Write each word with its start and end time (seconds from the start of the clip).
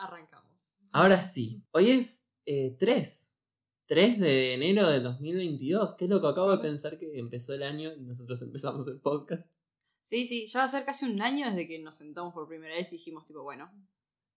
Arrancamos. 0.00 0.74
Ahora 0.92 1.22
sí, 1.22 1.62
hoy 1.72 1.90
es 1.90 2.26
eh, 2.46 2.76
3. 2.78 3.26
3 3.86 4.18
de 4.20 4.54
enero 4.54 4.88
de 4.88 5.00
2022. 5.00 5.94
Qué 5.96 6.08
loco, 6.08 6.28
acabo 6.28 6.50
de 6.56 6.58
pensar 6.62 6.98
que 6.98 7.18
empezó 7.18 7.52
el 7.54 7.62
año 7.62 7.92
y 7.94 8.00
nosotros 8.00 8.40
empezamos 8.42 8.86
el 8.88 8.98
podcast. 9.00 9.44
Sí, 10.00 10.24
sí, 10.26 10.46
ya 10.46 10.60
va 10.60 10.64
a 10.64 10.68
ser 10.68 10.84
casi 10.84 11.04
un 11.04 11.20
año 11.20 11.46
desde 11.46 11.68
que 11.68 11.78
nos 11.82 11.96
sentamos 11.96 12.32
por 12.32 12.48
primera 12.48 12.74
vez 12.74 12.92
y 12.92 12.96
dijimos, 12.96 13.24
tipo, 13.26 13.42
bueno, 13.42 13.70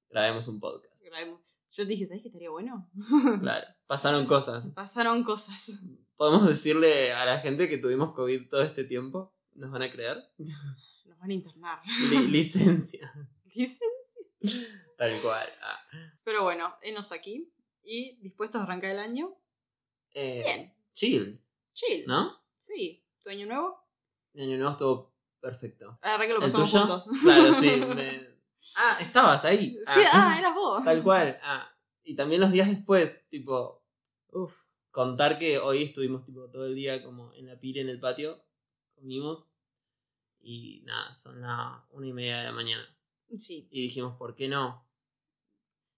Grabemos 0.10 0.48
un 0.48 0.60
podcast. 0.60 1.02
grabemos. 1.02 1.42
Yo 1.72 1.86
dije, 1.86 2.06
¿sabes 2.06 2.22
qué 2.22 2.28
estaría 2.28 2.50
bueno? 2.52 2.90
Claro, 3.40 3.66
pasaron 3.88 4.26
cosas. 4.28 4.68
Pasaron 4.76 5.24
cosas. 5.24 5.72
¿Podemos 6.18 6.48
decirle 6.48 7.14
a 7.14 7.26
la 7.26 7.40
gente 7.40 7.68
que 7.70 7.78
tuvimos 7.80 8.14
COVID 8.14 8.50
todo 8.50 8.62
este 8.62 8.84
tiempo? 8.84 9.34
¿Nos 9.56 9.72
van 9.72 9.82
a 9.84 9.90
creer? 9.90 10.18
Nos 10.38 11.18
van 11.20 11.32
a 11.32 11.34
internar. 11.34 11.80
Li- 12.12 12.28
licencia. 12.28 13.12
Dicen. 13.46 13.88
Tal 14.98 15.20
cual. 15.22 15.48
Ah. 15.62 15.80
Pero 16.24 16.44
bueno, 16.44 16.76
enos 16.82 17.12
aquí 17.12 17.52
y 17.84 18.18
dispuestos 18.22 18.62
a 18.62 18.64
arrancar 18.64 18.92
el 18.92 19.00
año. 19.00 19.36
Eh, 20.14 20.44
Bien, 20.46 20.74
chill, 20.94 21.42
chill. 21.74 22.06
¿no? 22.08 22.40
Sí, 22.58 23.04
¿tu 23.24 23.30
año 23.30 23.46
nuevo? 23.48 23.80
Mi 24.34 24.44
año 24.44 24.58
nuevo 24.58 24.72
estuvo 24.72 25.14
perfecto. 25.42 25.98
Ahora 26.02 26.26
que 26.28 26.34
lo 26.34 26.40
¿El 26.46 26.52
pasamos 26.52 26.72
juntos. 26.72 27.06
Claro, 27.24 27.54
sí. 27.54 27.72
me- 27.96 28.34
Ah, 28.76 28.98
estabas 29.02 29.44
ahí. 29.46 29.78
Sí, 29.86 30.02
ah, 30.12 30.36
eras 30.40 30.56
vos. 30.56 30.84
Tal 30.86 31.04
cual. 31.04 31.38
Ah, 31.44 31.70
y 32.04 32.16
también 32.16 32.42
los 32.42 32.52
días 32.52 32.70
después, 32.70 33.28
tipo, 33.30 33.84
uff, 34.32 34.54
contar 34.90 35.38
que 35.38 35.60
hoy 35.60 35.84
estuvimos 35.84 36.24
tipo 36.24 36.50
todo 36.50 36.66
el 36.66 36.74
día 36.76 37.04
como 37.04 37.34
en 37.34 37.48
la 37.48 37.60
pila 37.60 37.82
en 37.82 37.90
el 37.90 38.00
patio, 38.00 38.44
comimos 38.96 39.54
y 40.40 40.82
nada, 40.86 41.14
son 41.14 41.42
las 41.42 41.84
una 41.92 42.08
y 42.08 42.14
media 42.14 42.38
de 42.40 42.44
la 42.46 42.52
mañana. 42.52 42.98
Sí, 43.38 43.68
Y 43.72 43.82
dijimos, 43.84 44.18
¿por 44.18 44.36
qué 44.36 44.48
no? 44.48 44.86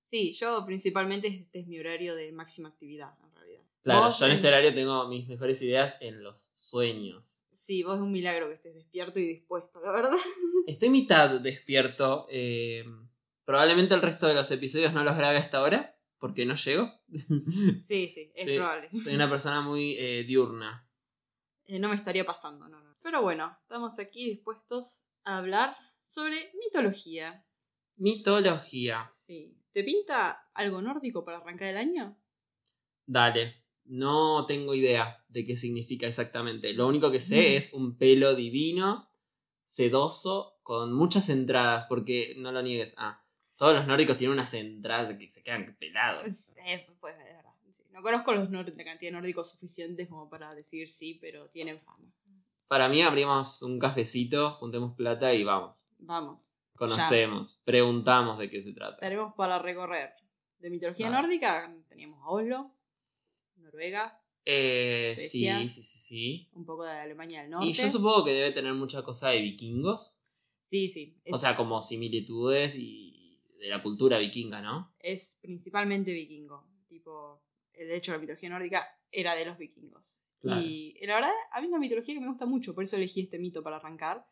sí, 0.04 0.34
yo 0.34 0.64
principalmente 0.66 1.28
este 1.28 1.60
es 1.60 1.68
mi 1.68 1.80
horario 1.80 2.16
de 2.16 2.32
máxima 2.32 2.70
actividad, 2.70 3.18
en 3.24 3.36
realidad. 3.36 3.62
Claro, 3.82 4.12
yo 4.18 4.26
en 4.28 4.32
este 4.34 4.48
horario 4.48 4.74
tengo 4.74 5.08
mis 5.08 5.28
mejores 5.28 5.62
ideas 5.64 5.96
en 6.00 6.22
los 6.24 6.52
sueños. 6.54 7.48
Sí, 7.52 7.84
vos 7.84 7.96
es 7.96 8.02
un 8.02 8.12
milagro 8.12 8.48
que 8.48 8.54
estés 8.54 8.76
despierto 8.76 9.20
y 9.20 9.26
dispuesto, 9.26 9.82
la 9.82 9.92
verdad. 9.92 10.12
Estoy 10.68 10.90
mitad 10.90 11.40
despierto. 11.42 12.28
eh, 12.30 12.86
probablemente 13.46 13.94
el 13.96 14.02
resto 14.02 14.28
de 14.28 14.36
los 14.36 14.50
episodios 14.52 14.94
no 14.94 15.04
los 15.04 15.16
grabe 15.18 15.38
hasta 15.38 15.58
ahora, 15.58 15.98
porque 16.20 16.46
no 16.46 16.56
llego. 16.56 16.92
Sí, 17.82 18.08
sí, 18.08 18.32
es 18.36 18.56
probable. 18.56 18.90
Soy 19.02 19.16
una 19.16 19.30
persona 19.30 19.62
muy 19.62 19.96
eh, 19.98 20.24
diurna. 20.24 20.88
Eh, 21.66 21.80
no 21.80 21.90
me 21.90 21.96
estaría 21.96 22.26
pasando, 22.26 22.68
no, 22.70 22.80
no. 22.82 22.96
Pero 23.02 23.22
bueno, 23.24 23.58
estamos 23.64 23.98
aquí 24.00 24.30
dispuestos 24.30 25.08
a 25.24 25.38
hablar 25.40 25.76
sobre 26.06 26.38
mitología. 26.60 27.44
Mitología. 27.98 29.10
Sí. 29.12 29.58
¿Te 29.74 29.84
pinta 29.84 30.50
algo 30.54 30.82
nórdico 30.82 31.26
para 31.26 31.38
arrancar 31.38 31.70
el 31.70 31.78
año? 31.78 32.18
Dale. 33.06 33.64
No 33.86 34.46
tengo 34.46 34.74
idea 34.74 35.24
de 35.28 35.46
qué 35.46 35.58
significa 35.58 36.08
exactamente. 36.08 36.74
Lo 36.74 36.88
único 36.88 37.12
que 37.12 37.20
sé 37.20 37.36
Mm. 37.36 37.58
es 37.58 37.74
un 37.74 37.98
pelo 37.98 38.36
divino, 38.36 39.10
sedoso, 39.66 40.60
con 40.64 40.94
muchas 40.94 41.30
entradas, 41.30 41.86
porque 41.88 42.36
no 42.38 42.52
lo 42.52 42.62
niegues. 42.62 42.94
Ah, 42.98 43.24
todos 43.58 43.76
los 43.76 43.88
nórdicos 43.88 44.18
tienen 44.18 44.34
unas 44.34 44.54
entradas 44.54 45.14
que 45.18 45.30
se 45.30 45.44
quedan 45.44 45.76
pelados. 45.80 46.26
Eh, 46.66 46.88
pues, 47.00 47.18
de 47.18 47.24
verdad. 47.24 47.54
sí. 47.70 47.84
No 47.92 48.02
conozco 48.02 48.34
los 48.34 48.50
la 48.50 48.64
cantidad 48.84 49.12
de 49.12 49.12
nórdicos 49.12 49.52
suficientes 49.52 50.08
como 50.08 50.30
para 50.30 50.54
decir 50.56 50.90
sí, 50.90 51.18
pero 51.22 51.50
tienen 51.50 51.80
fama. 51.82 52.12
Para 52.68 52.90
mí 52.90 53.02
abrimos 53.02 53.62
un 53.62 53.78
cafecito, 53.80 54.50
juntemos 54.52 54.96
plata 54.96 55.34
y 55.34 55.44
vamos. 55.44 55.90
Vamos. 56.00 56.56
Conocemos, 56.76 57.62
preguntamos 57.64 58.38
de 58.40 58.50
qué 58.50 58.62
se 58.62 58.74
trata. 58.74 58.98
Tenemos 58.98 59.34
para 59.36 59.60
recorrer. 59.60 60.12
De 60.60 60.70
mitología 60.70 61.10
Vale. 61.10 61.22
nórdica 61.22 61.76
teníamos 61.88 62.20
a 62.24 62.30
Oslo, 62.30 62.72
Noruega, 63.58 64.22
Eh, 64.46 65.14
Suecia. 65.16 65.60
sí, 65.60 65.70
sí, 65.70 65.84
sí, 65.84 66.00
sí. 66.00 66.50
un 66.54 66.66
poco 66.66 66.84
de 66.84 66.92
Alemania 66.92 67.42
del 67.42 67.52
Norte. 67.52 67.68
Y 67.68 67.72
yo 67.74 67.90
supongo 67.90 68.26
que 68.26 68.32
debe 68.34 68.52
tener 68.52 68.74
mucha 68.74 69.02
cosa 69.04 69.30
de 69.30 69.42
vikingos. 69.42 70.18
Sí, 70.60 70.90
sí. 70.90 71.18
O 71.32 71.38
sea, 71.38 71.56
como 71.56 71.82
similitudes 71.82 72.76
y 72.76 73.40
de 73.60 73.70
la 73.70 73.82
cultura 73.82 74.18
vikinga, 74.20 74.62
¿no? 74.62 74.94
es 75.00 75.40
principalmente 75.42 76.12
vikingo. 76.12 76.68
Tipo, 76.88 77.42
de 77.74 77.96
hecho 77.96 78.12
la 78.12 78.18
mitología 78.20 78.50
nórdica 78.50 78.86
era 79.12 79.34
de 79.36 79.46
los 79.46 79.58
vikingos. 79.58 80.24
Claro. 80.46 80.62
Y 80.62 80.96
la 81.08 81.16
verdad, 81.16 81.32
a 81.52 81.60
mí 81.60 81.66
es 81.66 81.72
una 81.72 81.80
mitología 81.80 82.14
que 82.14 82.22
me 82.22 82.30
gusta 82.30 82.46
mucho, 82.46 82.76
por 82.76 82.84
eso 82.84 82.98
elegí 82.98 83.22
este 83.22 83.40
mito 83.40 83.64
para 83.64 83.78
arrancar. 83.78 84.28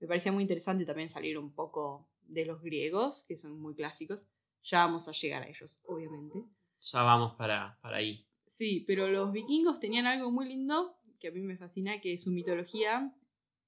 Me 0.00 0.06
parecía 0.06 0.32
muy 0.32 0.42
interesante 0.42 0.86
también 0.86 1.10
salir 1.10 1.38
un 1.38 1.52
poco 1.52 2.08
de 2.22 2.46
los 2.46 2.62
griegos, 2.62 3.24
que 3.28 3.36
son 3.36 3.60
muy 3.60 3.74
clásicos. 3.74 4.26
Ya 4.64 4.78
vamos 4.86 5.08
a 5.08 5.12
llegar 5.12 5.42
a 5.42 5.48
ellos, 5.48 5.82
obviamente. 5.86 6.44
Ya 6.80 7.02
vamos 7.02 7.34
para, 7.36 7.78
para 7.82 7.98
ahí. 7.98 8.26
Sí, 8.46 8.84
pero 8.86 9.08
los 9.08 9.30
vikingos 9.30 9.78
tenían 9.78 10.06
algo 10.06 10.30
muy 10.30 10.48
lindo 10.48 10.96
que 11.20 11.28
a 11.28 11.32
mí 11.32 11.40
me 11.40 11.58
fascina, 11.58 12.00
que 12.00 12.14
es 12.14 12.22
su 12.24 12.30
mitología. 12.30 13.14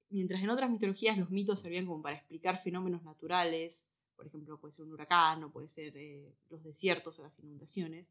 Mientras 0.09 0.41
en 0.41 0.49
otras 0.49 0.71
mitologías 0.71 1.17
los 1.19 1.29
mitos 1.29 1.59
servían 1.59 1.85
como 1.85 2.01
para 2.01 2.15
explicar 2.15 2.57
fenómenos 2.57 3.03
naturales, 3.03 3.91
por 4.15 4.25
ejemplo, 4.25 4.59
puede 4.59 4.71
ser 4.71 4.85
un 4.85 4.93
huracán 4.93 5.43
o 5.43 5.51
puede 5.51 5.67
ser 5.67 5.95
eh, 5.97 6.35
los 6.49 6.63
desiertos 6.63 7.19
o 7.19 7.23
las 7.23 7.37
inundaciones, 7.39 8.07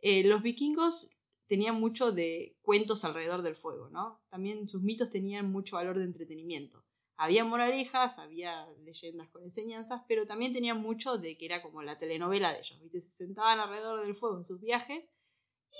eh, 0.00 0.24
los 0.24 0.42
vikingos 0.42 1.12
tenían 1.50 1.80
mucho 1.80 2.12
de 2.12 2.56
cuentos 2.62 3.04
alrededor 3.04 3.42
del 3.42 3.56
fuego, 3.56 3.90
¿no? 3.90 4.22
También 4.30 4.68
sus 4.68 4.84
mitos 4.84 5.10
tenían 5.10 5.50
mucho 5.50 5.74
valor 5.74 5.98
de 5.98 6.04
entretenimiento. 6.04 6.86
Había 7.16 7.44
moralejas, 7.44 8.20
había 8.20 8.68
leyendas 8.84 9.28
con 9.30 9.42
enseñanzas, 9.42 10.02
pero 10.06 10.28
también 10.28 10.52
tenían 10.52 10.80
mucho 10.80 11.18
de 11.18 11.36
que 11.36 11.46
era 11.46 11.60
como 11.60 11.82
la 11.82 11.98
telenovela 11.98 12.52
de 12.52 12.60
ellos, 12.60 12.80
¿viste? 12.80 13.00
Se 13.00 13.10
sentaban 13.10 13.58
alrededor 13.58 14.00
del 14.00 14.14
fuego 14.14 14.38
en 14.38 14.44
sus 14.44 14.60
viajes 14.60 15.10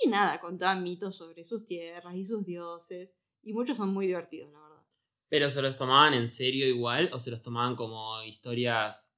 y 0.03 0.09
nada, 0.09 0.41
contaban 0.41 0.83
mitos 0.83 1.15
sobre 1.15 1.45
sus 1.45 1.65
tierras 1.65 2.15
y 2.15 2.25
sus 2.25 2.45
dioses. 2.45 3.11
Y 3.41 3.53
muchos 3.53 3.77
son 3.77 3.93
muy 3.93 4.07
divertidos, 4.07 4.51
la 4.51 4.59
verdad. 4.59 4.83
¿Pero 5.29 5.49
se 5.49 5.61
los 5.61 5.77
tomaban 5.77 6.13
en 6.13 6.27
serio 6.27 6.67
igual 6.67 7.09
o 7.13 7.17
se 7.17 7.31
los 7.31 7.41
tomaban 7.41 7.77
como 7.77 8.21
historias 8.23 9.15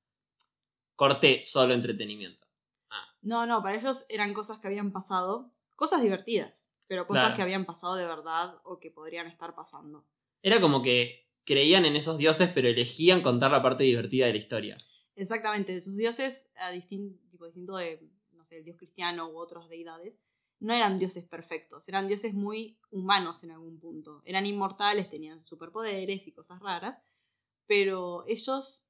corte 0.96 1.42
solo 1.42 1.74
entretenimiento? 1.74 2.48
No, 3.24 3.48
no, 3.48 3.64
para 3.64 3.80
ellos 3.80 4.06
eran 4.10 4.34
cosas 4.34 4.60
que 4.60 4.68
habían 4.68 4.92
pasado, 4.92 5.52
cosas 5.76 6.02
divertidas, 6.02 6.68
pero 6.88 7.06
cosas 7.08 7.24
Claro. 7.26 7.36
que 7.36 7.42
habían 7.44 7.66
pasado 7.66 7.96
de 7.96 8.06
verdad 8.06 8.56
o 8.64 8.80
que 8.80 8.92
podrían 8.92 9.28
estar 9.28 9.56
pasando. 9.56 10.06
Era 10.42 10.60
como 10.60 10.82
que 10.82 11.30
creían 11.46 11.86
en 11.86 11.96
esos 11.96 12.18
dioses 12.18 12.50
pero 12.54 12.68
elegían 12.68 13.22
contar 13.22 13.52
la 13.52 13.62
parte 13.62 13.84
divertida 13.84 14.26
de 14.28 14.34
la 14.34 14.38
historia. 14.40 14.78
Exactamente, 15.16 15.82
sus 15.82 15.96
dioses, 15.96 16.52
a 16.56 16.72
distin- 16.74 17.20
tipo 17.30 17.46
distinto 17.46 17.76
de, 17.78 18.10
no 18.32 18.44
sé, 18.46 18.58
el 18.58 18.66
dios 18.66 18.78
cristiano 18.78 19.30
u 19.30 19.38
otras 19.38 19.70
deidades, 19.70 20.20
no 20.60 20.74
eran 20.74 20.98
dioses 20.98 21.26
perfectos, 21.26 21.88
eran 21.90 22.08
dioses 22.08 22.34
muy 22.34 22.80
humanos 22.90 23.44
en 23.44 23.52
algún 23.52 23.80
punto. 23.80 24.22
Eran 24.26 24.46
inmortales, 24.46 25.10
tenían 25.10 25.40
superpoderes 25.40 26.26
y 26.28 26.32
cosas 26.32 26.60
raras, 26.62 26.98
pero 27.68 28.24
ellos 28.28 28.88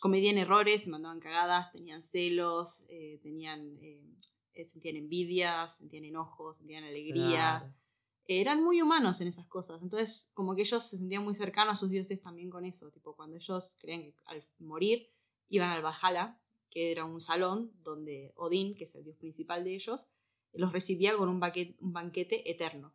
cometían 0.00 0.38
errores, 0.38 0.84
se 0.84 0.90
mandaban 0.90 1.20
cagadas, 1.20 1.72
tenían 1.72 2.02
celos, 2.02 2.86
eh, 2.88 3.18
tenían, 3.22 3.76
eh, 3.82 4.00
eh, 4.02 4.16
sentían 4.64 4.96
envidia, 4.96 5.66
sentían 5.68 6.04
enojos, 6.04 6.58
sentían 6.58 6.84
alegría. 6.84 7.58
Claro. 7.60 7.74
Eran 8.26 8.62
muy 8.62 8.80
humanos 8.80 9.20
en 9.20 9.28
esas 9.28 9.46
cosas, 9.46 9.82
entonces 9.82 10.30
como 10.34 10.54
que 10.54 10.62
ellos 10.62 10.84
se 10.84 10.98
sentían 10.98 11.24
muy 11.24 11.34
cercanos 11.34 11.72
a 11.72 11.76
sus 11.76 11.90
dioses 11.90 12.22
también 12.22 12.48
con 12.48 12.64
eso, 12.64 12.90
tipo 12.90 13.16
cuando 13.16 13.36
ellos 13.36 13.76
creían 13.80 14.02
que 14.02 14.14
al 14.26 14.46
morir 14.58 15.10
iban 15.48 15.70
al 15.70 15.82
Valhalla, 15.82 16.40
que 16.70 16.92
era 16.92 17.04
un 17.04 17.20
salón 17.20 17.72
donde 17.82 18.32
Odín, 18.36 18.76
que 18.76 18.84
es 18.84 18.94
el 18.94 19.04
dios 19.04 19.16
principal 19.16 19.64
de 19.64 19.74
ellos, 19.74 20.06
los 20.52 20.72
recibía 20.72 21.16
con 21.16 21.28
un, 21.28 21.40
banquete 21.40 22.48
eterno. 22.50 22.94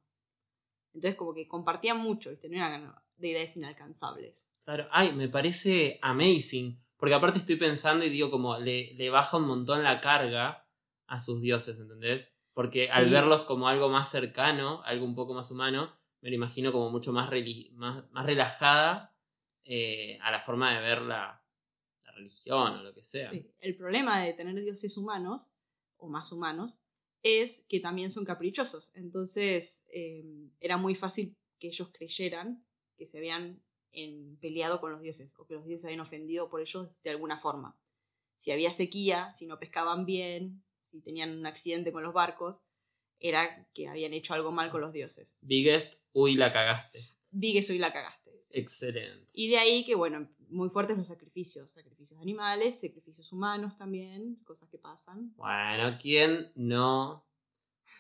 Entonces 0.94 1.18
como 1.18 1.34
que 1.34 1.47
compartían 1.47 2.00
mucho, 2.00 2.32
no 2.32 2.56
eran 2.56 2.96
deidades 3.18 3.58
inalcanzables. 3.58 4.53
Claro, 4.64 4.88
ay, 4.92 5.12
me 5.14 5.28
parece 5.28 6.00
amazing. 6.02 6.80
Porque 6.97 7.14
aparte 7.14 7.40
estoy 7.40 7.58
pensando 7.58 8.06
y 8.06 8.09
digo 8.09 8.32
como 8.32 8.58
le, 8.58 8.94
le 8.94 9.09
baja 9.09 9.38
un 9.38 9.47
montón 9.47 9.84
la 9.84 10.00
carga 10.00 10.65
a 11.07 11.19
sus 11.19 11.41
dioses, 11.41 11.79
¿entendés? 11.79 12.34
Porque 12.53 12.90
al 12.90 13.09
verlos 13.09 13.43
como 13.43 13.67
algo 13.67 13.90
más 13.90 14.09
cercano, 14.09 14.81
algo 14.84 15.05
un 15.05 15.16
poco 15.16 15.34
más 15.34 15.52
humano, 15.52 15.93
me 16.22 16.29
lo 16.29 16.35
imagino 16.35 16.72
como 16.72 16.90
mucho 16.90 17.11
más, 17.11 17.29
más, 17.73 18.09
más 18.11 18.25
relajada 18.25 19.16
eh, 19.66 20.17
a 20.22 20.31
la 20.31 20.40
forma 20.40 20.73
de 20.73 20.81
ver 20.81 21.02
la, 21.02 21.43
la 22.03 22.11
religión 22.13 22.75
o 22.75 22.84
lo 22.84 22.93
que 22.93 23.03
sea. 23.03 23.31
Sí. 23.31 23.52
El 23.59 23.75
problema 23.78 24.22
de 24.22 24.34
tener 24.34 24.55
dioses 24.61 24.97
humanos, 24.97 25.52
o 25.97 26.07
más 26.07 26.31
humanos, 26.31 26.81
es 27.23 27.66
que 27.67 27.79
también 27.79 28.11
son 28.11 28.23
caprichosos. 28.25 28.91
Entonces 28.96 29.85
eh, 29.91 30.23
era 30.59 30.78
muy 30.78 30.96
fácil 30.96 31.35
que 31.59 31.67
ellos 31.67 31.90
creyeran 31.91 32.66
que 32.97 33.05
se 33.05 33.17
habían 33.17 33.61
en- 33.91 34.37
peleado 34.37 34.79
con 34.79 34.91
los 34.91 35.01
dioses 35.01 35.34
o 35.37 35.46
que 35.46 35.55
los 35.55 35.66
dioses 35.66 35.81
se 35.81 35.87
habían 35.87 36.01
ofendido 36.01 36.49
por 36.49 36.61
ellos 36.61 37.01
de 37.03 37.09
alguna 37.09 37.37
forma. 37.37 37.79
Si 38.35 38.51
había 38.51 38.72
sequía, 38.72 39.34
si 39.34 39.47
no 39.47 39.58
pescaban 39.59 40.05
bien, 40.05 40.63
si 40.96 41.02
tenían 41.02 41.38
un 41.38 41.46
accidente 41.46 41.92
con 41.92 42.03
los 42.03 42.14
barcos, 42.14 42.62
era 43.20 43.68
que 43.74 43.88
habían 43.88 44.14
hecho 44.14 44.34
algo 44.34 44.52
mal 44.52 44.72
con 44.72 44.82
los 44.82 44.94
dioses. 44.94 45.38
Biggest, 45.42 45.96
uy, 46.14 46.36
la 46.36 46.53
cagaste. 46.53 47.16
Que 47.42 47.62
soy 47.62 47.78
la 47.78 47.92
cagaste. 47.92 48.32
Excelente. 48.52 49.30
Y 49.34 49.50
de 49.50 49.58
ahí 49.58 49.84
que, 49.84 49.96
bueno, 49.96 50.30
muy 50.47 50.70
fuertes 50.70 50.97
los 50.97 51.08
sacrificios. 51.08 51.70
Sacrificios 51.70 52.18
de 52.18 52.24
animales, 52.24 52.80
sacrificios 52.80 53.32
humanos 53.34 53.78
también, 53.78 54.38
cosas 54.46 54.70
que 54.70 54.78
pasan. 54.78 55.34
Bueno, 55.36 55.97
¿quién 56.02 56.52
no 56.56 57.28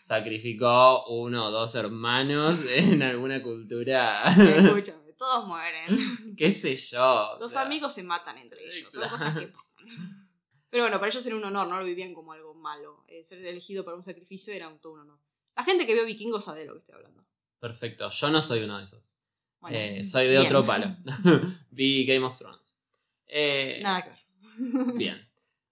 sacrificó 0.01 1.05
uno 1.07 1.47
o 1.47 1.51
dos 1.51 1.75
hermanos 1.75 2.59
en 2.77 3.01
alguna 3.01 3.43
cultura? 3.43 4.23
Escúchame, 4.31 5.11
todos 5.17 5.45
mueren. 5.47 6.35
¿Qué 6.37 6.51
sé 6.53 6.77
yo? 6.77 7.37
Los 7.39 7.51
sea, 7.51 7.63
amigos 7.63 7.93
se 7.93 8.03
matan 8.03 8.37
entre 8.37 8.63
ellos, 8.65 8.93
son 8.93 9.01
claro. 9.01 9.11
cosas 9.11 9.37
que 9.37 9.47
pasan. 9.47 10.29
Pero 10.69 10.83
bueno, 10.83 10.97
para 10.99 11.09
ellos 11.09 11.25
era 11.25 11.35
un 11.35 11.43
honor, 11.43 11.67
no 11.67 11.79
lo 11.79 11.85
vivían 11.85 12.13
como 12.13 12.31
algo 12.31 12.54
malo. 12.65 13.03
Eh, 13.07 13.23
ser 13.23 13.37
elegido 13.45 13.85
para 13.85 13.95
un 13.95 14.03
sacrificio 14.03 14.53
era 14.53 14.67
un, 14.67 14.79
todo 14.79 14.93
un 14.93 14.99
honor. 15.01 15.19
La 15.55 15.63
gente 15.63 15.85
que 15.85 15.93
vio 15.93 16.05
vikingos 16.05 16.43
sabe 16.43 16.61
de 16.61 16.65
lo 16.65 16.73
que 16.73 16.79
estoy 16.79 16.95
hablando. 16.95 17.23
Perfecto, 17.59 18.09
yo 18.09 18.29
no 18.29 18.41
soy 18.41 18.63
uno 18.63 18.77
de 18.77 18.83
esos. 18.83 19.17
Bueno, 19.59 19.77
Eh, 19.77 20.03
soy 20.03 20.25
de 20.25 20.31
bien. 20.31 20.45
otro 20.45 20.65
palo. 20.65 20.95
Vi 21.71 22.05
Game 22.05 22.25
of 22.25 22.37
Thrones. 22.37 22.79
Eh, 23.27 23.79
Nada 23.81 24.03
que 24.03 24.09
ver. 24.09 24.93
Bien. 24.95 25.29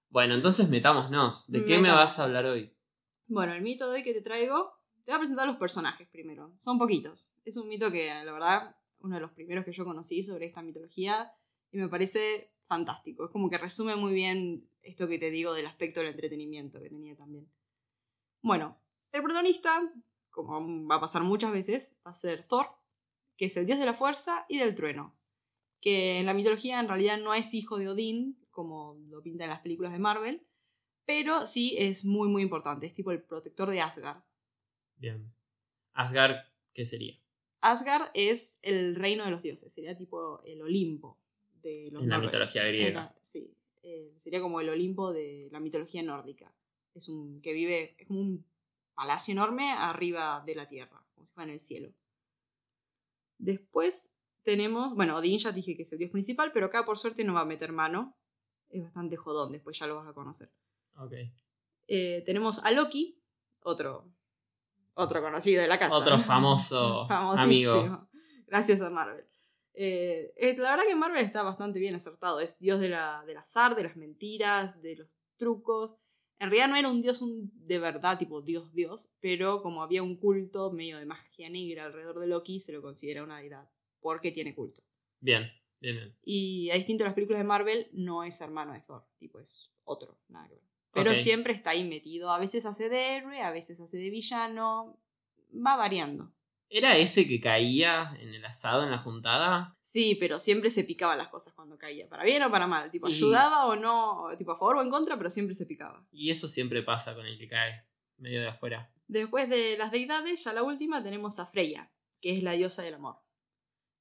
Bueno, 0.09 0.35
entonces 0.35 0.69
metámonos. 0.69 1.47
¿De 1.51 1.65
qué 1.65 1.79
me 1.79 1.89
vas 1.91 2.19
a 2.19 2.23
hablar 2.25 2.45
hoy? 2.45 2.71
Bueno, 3.27 3.53
el 3.53 3.61
mito 3.61 3.89
de 3.89 3.95
hoy 3.97 4.03
que 4.03 4.13
te 4.13 4.21
traigo, 4.21 4.71
te 5.03 5.11
voy 5.11 5.15
a 5.15 5.19
presentar 5.19 5.47
los 5.47 5.57
personajes 5.57 6.07
primero. 6.09 6.53
Son 6.57 6.77
poquitos. 6.77 7.35
Es 7.45 7.57
un 7.57 7.67
mito 7.67 7.91
que, 7.91 8.07
la 8.23 8.31
verdad, 8.31 8.75
uno 8.99 9.15
de 9.15 9.21
los 9.21 9.31
primeros 9.31 9.65
que 9.65 9.71
yo 9.71 9.83
conocí 9.85 10.23
sobre 10.23 10.45
esta 10.45 10.61
mitología 10.61 11.31
y 11.71 11.77
me 11.77 11.89
parece 11.89 12.52
fantástico. 12.67 13.25
Es 13.25 13.31
como 13.31 13.49
que 13.49 13.57
resume 13.57 13.95
muy 13.95 14.13
bien 14.13 14.67
esto 14.81 15.07
que 15.07 15.19
te 15.19 15.31
digo 15.31 15.53
del 15.53 15.65
aspecto 15.65 15.99
del 15.99 16.09
entretenimiento 16.09 16.81
que 16.81 16.89
tenía 16.89 17.15
también. 17.15 17.49
Bueno, 18.41 18.77
el 19.11 19.21
protagonista, 19.21 19.91
como 20.29 20.87
va 20.87 20.95
a 20.95 21.01
pasar 21.01 21.23
muchas 21.23 21.51
veces, 21.51 21.97
va 22.05 22.11
a 22.11 22.15
ser 22.15 22.45
Thor, 22.45 22.67
que 23.37 23.45
es 23.45 23.57
el 23.57 23.65
dios 23.65 23.79
de 23.79 23.85
la 23.85 23.93
fuerza 23.93 24.45
y 24.49 24.57
del 24.57 24.75
trueno. 24.75 25.15
Que 25.79 26.19
en 26.19 26.25
la 26.25 26.33
mitología 26.33 26.79
en 26.79 26.87
realidad 26.87 27.17
no 27.17 27.33
es 27.33 27.53
hijo 27.53 27.77
de 27.77 27.89
Odín, 27.89 28.39
como 28.51 28.95
lo 29.07 29.21
pintan 29.21 29.49
las 29.49 29.61
películas 29.61 29.91
de 29.91 29.99
Marvel, 29.99 30.45
pero 31.05 31.47
sí 31.47 31.75
es 31.77 32.05
muy, 32.05 32.29
muy 32.29 32.41
importante. 32.41 32.85
Es 32.85 32.93
tipo 32.93 33.11
el 33.11 33.23
protector 33.23 33.69
de 33.69 33.81
Asgard. 33.81 34.23
Bien. 34.95 35.33
Asgard, 35.93 36.37
¿qué 36.73 36.85
sería? 36.85 37.19
Asgard 37.61 38.09
es 38.13 38.59
el 38.61 38.95
reino 38.95 39.23
de 39.23 39.31
los 39.31 39.41
dioses, 39.41 39.73
sería 39.73 39.97
tipo 39.97 40.41
el 40.43 40.61
Olimpo 40.61 41.22
de 41.63 41.89
los 41.91 42.03
En 42.03 42.09
la 42.09 42.19
mitología 42.19 42.63
griega. 42.65 43.13
Sí, 43.21 43.55
eh, 43.81 44.13
sería 44.17 44.41
como 44.41 44.59
el 44.61 44.69
Olimpo 44.69 45.11
de 45.11 45.49
la 45.51 45.59
mitología 45.59 46.03
nórdica. 46.03 46.53
Es 46.93 47.09
un 47.09 47.41
que 47.41 47.53
vive, 47.53 47.95
es 47.97 48.07
como 48.07 48.19
un 48.19 48.45
palacio 48.93 49.31
enorme 49.31 49.71
arriba 49.71 50.43
de 50.45 50.55
la 50.55 50.67
tierra, 50.67 51.03
como 51.15 51.25
si 51.25 51.33
fuera 51.33 51.49
en 51.49 51.53
el 51.53 51.59
cielo. 51.59 51.93
Después 53.39 54.13
tenemos, 54.43 54.95
bueno, 54.95 55.15
Odín 55.15 55.39
ya 55.39 55.51
dije 55.51 55.75
que 55.75 55.83
es 55.83 55.91
el 55.91 55.97
dios 55.97 56.11
principal, 56.11 56.51
pero 56.53 56.67
acá 56.67 56.85
por 56.85 56.99
suerte 56.99 57.23
no 57.23 57.33
va 57.33 57.41
a 57.41 57.45
meter 57.45 57.71
mano. 57.71 58.15
Es 58.69 58.83
bastante 58.83 59.17
jodón, 59.17 59.51
después 59.51 59.77
ya 59.77 59.87
lo 59.87 59.95
vas 59.95 60.07
a 60.07 60.13
conocer. 60.13 60.51
Ok. 60.95 61.13
Eh, 61.87 62.23
tenemos 62.25 62.63
a 62.63 62.71
Loki, 62.71 63.21
otro, 63.61 64.07
otro 64.93 65.21
conocido 65.21 65.61
de 65.61 65.67
la 65.67 65.79
casa. 65.79 65.95
Otro 65.95 66.17
famoso 66.19 67.07
amigo. 67.09 68.07
Gracias 68.47 68.81
a 68.81 68.89
Marvel. 68.89 69.25
Eh, 69.73 70.33
eh, 70.37 70.55
la 70.57 70.71
verdad 70.71 70.85
que 70.87 70.95
Marvel 70.95 71.23
está 71.23 71.41
bastante 71.43 71.79
bien 71.79 71.95
acertado. 71.95 72.39
Es 72.39 72.59
dios 72.59 72.79
de 72.79 72.89
la, 72.89 73.23
del 73.25 73.37
azar, 73.37 73.75
de 73.75 73.83
las 73.83 73.95
mentiras, 73.95 74.81
de 74.81 74.97
los 74.97 75.17
trucos. 75.37 75.95
En 76.39 76.49
realidad 76.49 76.69
no 76.69 76.75
era 76.75 76.89
un 76.89 77.01
dios 77.01 77.21
un, 77.21 77.51
de 77.53 77.79
verdad, 77.79 78.17
tipo 78.17 78.41
dios 78.41 78.73
dios, 78.73 79.13
pero 79.19 79.61
como 79.61 79.81
había 79.81 80.03
un 80.03 80.17
culto 80.17 80.71
medio 80.71 80.97
de 80.97 81.05
magia 81.05 81.49
negra 81.49 81.85
alrededor 81.85 82.19
de 82.19 82.27
Loki, 82.27 82.59
se 82.59 82.73
lo 82.73 82.81
considera 82.81 83.23
una 83.23 83.39
deidad, 83.39 83.69
porque 84.01 84.31
tiene 84.31 84.53
culto. 84.53 84.83
Bien, 85.21 85.49
bien, 85.79 85.95
bien. 85.95 86.17
Y 86.23 86.69
a 86.71 86.75
distinto 86.75 87.03
de 87.03 87.09
las 87.09 87.15
películas 87.15 87.39
de 87.39 87.45
Marvel, 87.45 87.87
no 87.93 88.23
es 88.23 88.41
hermano 88.41 88.73
de 88.73 88.81
Thor, 88.81 89.07
tipo 89.17 89.39
es 89.39 89.77
otro, 89.85 90.19
nada 90.27 90.49
que 90.49 90.55
ver. 90.55 90.63
Pero 90.93 91.15
siempre 91.15 91.53
está 91.53 91.71
ahí 91.71 91.87
metido. 91.87 92.29
A 92.29 92.39
veces 92.39 92.65
hace 92.65 92.87
de 92.87 93.15
héroe, 93.15 93.41
a 93.41 93.51
veces 93.51 93.79
hace 93.79 93.97
de 93.97 94.09
villano. 94.09 94.99
Va 95.53 95.75
variando. 95.75 96.31
¿Era 96.75 96.97
ese 96.97 97.27
que 97.27 97.39
caía 97.39 98.17
en 98.19 98.29
el 98.33 98.43
asado 98.45 98.83
en 98.83 98.89
la 98.89 98.97
juntada? 98.97 99.77
Sí, 99.79 100.15
pero 100.19 100.39
siempre 100.39 100.71
se 100.71 100.83
picaban 100.83 101.19
las 101.19 101.27
cosas 101.27 101.53
cuando 101.53 101.77
caía. 101.77 102.09
Para 102.09 102.23
bien 102.23 102.41
o 102.41 102.49
para 102.49 102.65
mal. 102.65 102.89
Tipo, 102.89 103.07
Y- 103.07 103.13
ayudaba 103.13 103.65
o 103.67 103.75
no, 103.75 104.25
tipo 104.39 104.51
a 104.53 104.57
favor 104.57 104.77
o 104.77 104.81
en 104.81 104.89
contra, 104.89 105.15
pero 105.15 105.29
siempre 105.29 105.53
se 105.53 105.67
picaba. 105.67 106.03
Y 106.11 106.31
eso 106.31 106.47
siempre 106.47 106.81
pasa 106.81 107.13
con 107.13 107.27
el 107.27 107.37
que 107.37 107.47
cae 107.47 107.85
medio 108.17 108.41
de 108.41 108.47
afuera. 108.47 108.91
Después 109.07 109.49
de 109.49 109.77
las 109.77 109.91
deidades, 109.91 110.43
ya 110.43 110.51
la 110.53 110.63
última, 110.63 111.03
tenemos 111.03 111.37
a 111.37 111.45
Freya, 111.45 111.91
que 112.19 112.35
es 112.35 112.41
la 112.41 112.53
diosa 112.53 112.81
del 112.81 112.95
amor. 112.95 113.17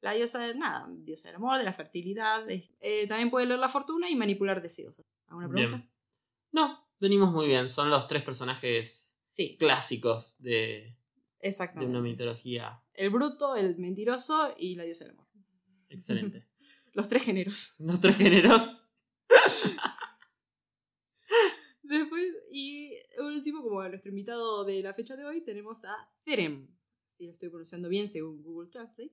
La 0.00 0.12
diosa 0.12 0.38
del 0.38 0.58
nada, 0.58 0.88
diosa 0.90 1.28
del 1.28 1.36
amor, 1.36 1.58
de 1.58 1.64
la 1.64 1.72
fertilidad. 1.74 2.48
es- 2.50 2.70
eh, 2.80 3.06
también 3.06 3.30
puede 3.30 3.44
leer 3.46 3.58
la 3.60 3.68
fortuna 3.68 4.08
y 4.08 4.16
manipular 4.16 4.62
deseos. 4.62 5.02
¿Alguna 5.28 5.48
pregunta? 5.50 5.76
Bien. 5.76 5.92
No, 6.52 6.88
venimos 6.98 7.30
muy 7.32 7.48
bien. 7.48 7.68
Son 7.68 7.90
los 7.90 8.06
tres 8.06 8.22
personajes 8.22 9.18
Sí, 9.24 9.56
clásicos 9.58 10.40
de, 10.42 10.96
de 11.42 11.48
exactamente. 11.48 11.90
una 11.90 12.00
mitología. 12.00 12.82
El 12.94 13.10
bruto, 13.10 13.56
el 13.56 13.76
mentiroso 13.76 14.54
y 14.56 14.76
la 14.76 14.84
diosa 14.84 15.04
del 15.04 15.14
amor. 15.14 15.26
Excelente. 15.88 16.46
Los 16.94 17.08
tres 17.08 17.22
géneros. 17.22 17.74
Los 17.80 18.00
tres 18.00 18.16
géneros. 18.16 18.86
Después, 21.82 22.24
y 22.50 22.94
último, 23.18 23.62
como 23.62 23.86
nuestro 23.88 24.10
invitado 24.10 24.64
de 24.64 24.82
la 24.82 24.94
fecha 24.94 25.16
de 25.16 25.24
hoy, 25.24 25.44
tenemos 25.44 25.84
a 25.84 25.94
Therem, 26.24 26.68
si 27.06 27.26
lo 27.26 27.32
estoy 27.32 27.50
pronunciando 27.50 27.88
bien 27.88 28.08
según 28.08 28.42
Google 28.42 28.70
Translate, 28.70 29.12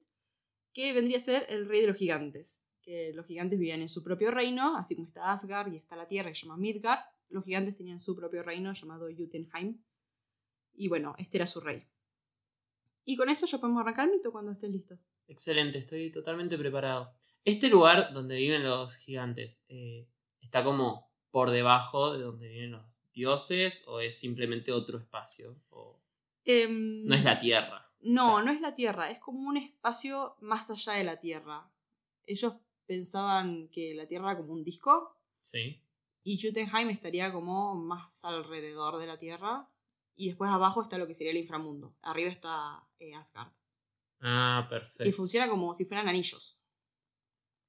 que 0.72 0.94
vendría 0.94 1.18
a 1.18 1.22
ser 1.22 1.46
el 1.50 1.68
rey 1.68 1.82
de 1.82 1.88
los 1.88 1.98
gigantes. 1.98 2.68
Que 2.82 3.12
los 3.14 3.26
gigantes 3.26 3.60
vivían 3.60 3.82
en 3.82 3.90
su 3.90 4.04
propio 4.04 4.32
reino, 4.32 4.78
así 4.78 4.96
como 4.96 5.08
está 5.08 5.32
Asgard 5.32 5.74
y 5.74 5.78
está 5.78 5.96
la 5.96 6.08
tierra 6.08 6.30
que 6.30 6.36
se 6.36 6.46
llama 6.46 6.58
Midgard. 6.58 7.00
Los 7.28 7.44
gigantes 7.44 7.76
tenían 7.76 8.00
su 8.00 8.16
propio 8.16 8.44
reino 8.44 8.72
llamado 8.72 9.08
Jotunheim. 9.16 9.84
Y 10.74 10.88
bueno, 10.88 11.16
este 11.18 11.38
era 11.38 11.48
su 11.48 11.60
rey. 11.60 11.86
Y 13.10 13.16
con 13.18 13.28
eso 13.28 13.48
ya 13.48 13.58
podemos 13.58 13.82
arrancar 13.82 14.06
el 14.08 14.12
mito 14.14 14.32
cuando 14.32 14.52
estés 14.52 14.70
listo. 14.70 14.96
Excelente, 15.28 15.80
estoy 15.80 16.12
totalmente 16.12 16.60
preparado. 16.60 17.12
Este 17.44 17.68
lugar 17.68 18.14
donde 18.14 18.36
viven 18.36 18.62
los 18.64 18.96
gigantes, 18.98 19.66
eh, 19.68 20.08
¿está 20.40 20.64
como 20.64 21.10
por 21.32 21.50
debajo 21.50 22.14
de 22.14 22.20
donde 22.24 22.48
viven 22.50 22.72
los 22.74 23.02
dioses 23.12 23.84
o 23.88 24.00
es 24.00 24.16
simplemente 24.20 24.72
otro 24.72 25.00
espacio? 25.00 25.60
O 25.70 26.00
Em, 26.46 27.04
no 27.08 27.16
es 27.16 27.24
la 27.24 27.40
tierra. 27.40 27.92
No, 28.02 28.34
O 28.34 28.36
sea- 28.38 28.46
no 28.46 28.52
es 28.52 28.62
la 28.62 28.76
Tierra, 28.76 29.10
es 29.10 29.20
como 29.20 29.40
un 29.50 29.58
espacio 29.58 30.36
más 30.42 30.70
allá 30.70 30.94
de 30.94 31.04
la 31.04 31.20
Tierra. 31.20 31.70
Ellos 32.26 32.54
pensaban 32.86 33.70
que 33.70 33.94
la 33.96 34.08
Tierra 34.08 34.32
era 34.34 34.38
como 34.40 34.54
un 34.54 34.64
disco 34.64 35.16
Sí. 35.42 35.82
y 36.24 36.40
Jotunheim 36.42 36.90
estaría 36.90 37.32
como 37.34 37.74
más 37.76 38.24
alrededor 38.24 38.98
de 39.00 39.08
la 39.08 39.18
Tierra 39.18 39.68
y 40.22 40.28
después 40.28 40.52
abajo 40.52 40.82
está 40.84 40.98
lo 40.98 41.08
que 41.08 41.16
sería 41.16 41.32
el 41.32 41.38
inframundo. 41.38 41.96
Arriba 42.02 42.30
está 42.30 42.86
eh, 42.98 43.14
Asgard. 43.16 43.52
Ah, 44.20 44.64
Y 44.66 44.70
perfecto. 44.70 45.14
funciona 45.16 45.48
como 45.50 45.74
si 45.74 45.86
fueran 45.86 46.10
anillos. 46.10 46.62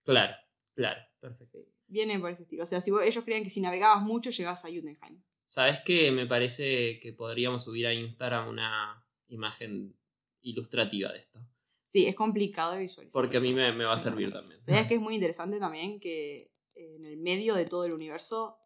Claro, 0.02 0.34
claro, 0.74 1.00
perfecto. 1.20 1.46
Sí, 1.58 1.72
Viene 1.86 2.18
por 2.18 2.30
ese 2.30 2.42
estilo. 2.42 2.64
O 2.64 2.66
sea, 2.66 2.80
si 2.80 2.90
vos- 2.90 3.02
ellos 3.04 3.24
creían 3.24 3.44
que 3.44 3.50
si 3.50 3.60
navegabas 3.60 4.02
mucho 4.02 4.30
llegabas 4.30 4.64
a 4.64 4.68
Jotunheim. 4.68 5.22
¿Sabes 5.44 5.80
qué? 5.84 6.10
Me 6.10 6.26
parece 6.26 6.98
que 7.00 7.12
podríamos 7.12 7.64
subir 7.64 7.86
a 7.86 7.94
Instagram 7.94 8.48
una 8.48 9.04
imagen 9.28 9.96
ilustrativa 10.40 11.12
de 11.12 11.18
esto. 11.20 11.40
Sí, 11.86 12.06
es 12.06 12.14
complicado 12.16 12.72
de 12.72 12.80
visualizar. 12.80 13.12
Porque 13.12 13.36
a 13.36 13.40
mí 13.40 13.52
me, 13.54 13.72
me 13.72 13.84
va 13.84 13.94
a 13.94 13.98
servir 13.98 14.32
también. 14.32 14.60
¿Sabías 14.62 14.86
que 14.88 14.94
es 14.94 15.00
muy 15.00 15.14
interesante 15.14 15.58
también 15.60 15.98
que 16.00 16.52
en 16.74 17.04
el 17.04 17.16
medio 17.16 17.54
de 17.54 17.66
todo 17.66 17.84
el 17.84 17.92
universo, 17.92 18.56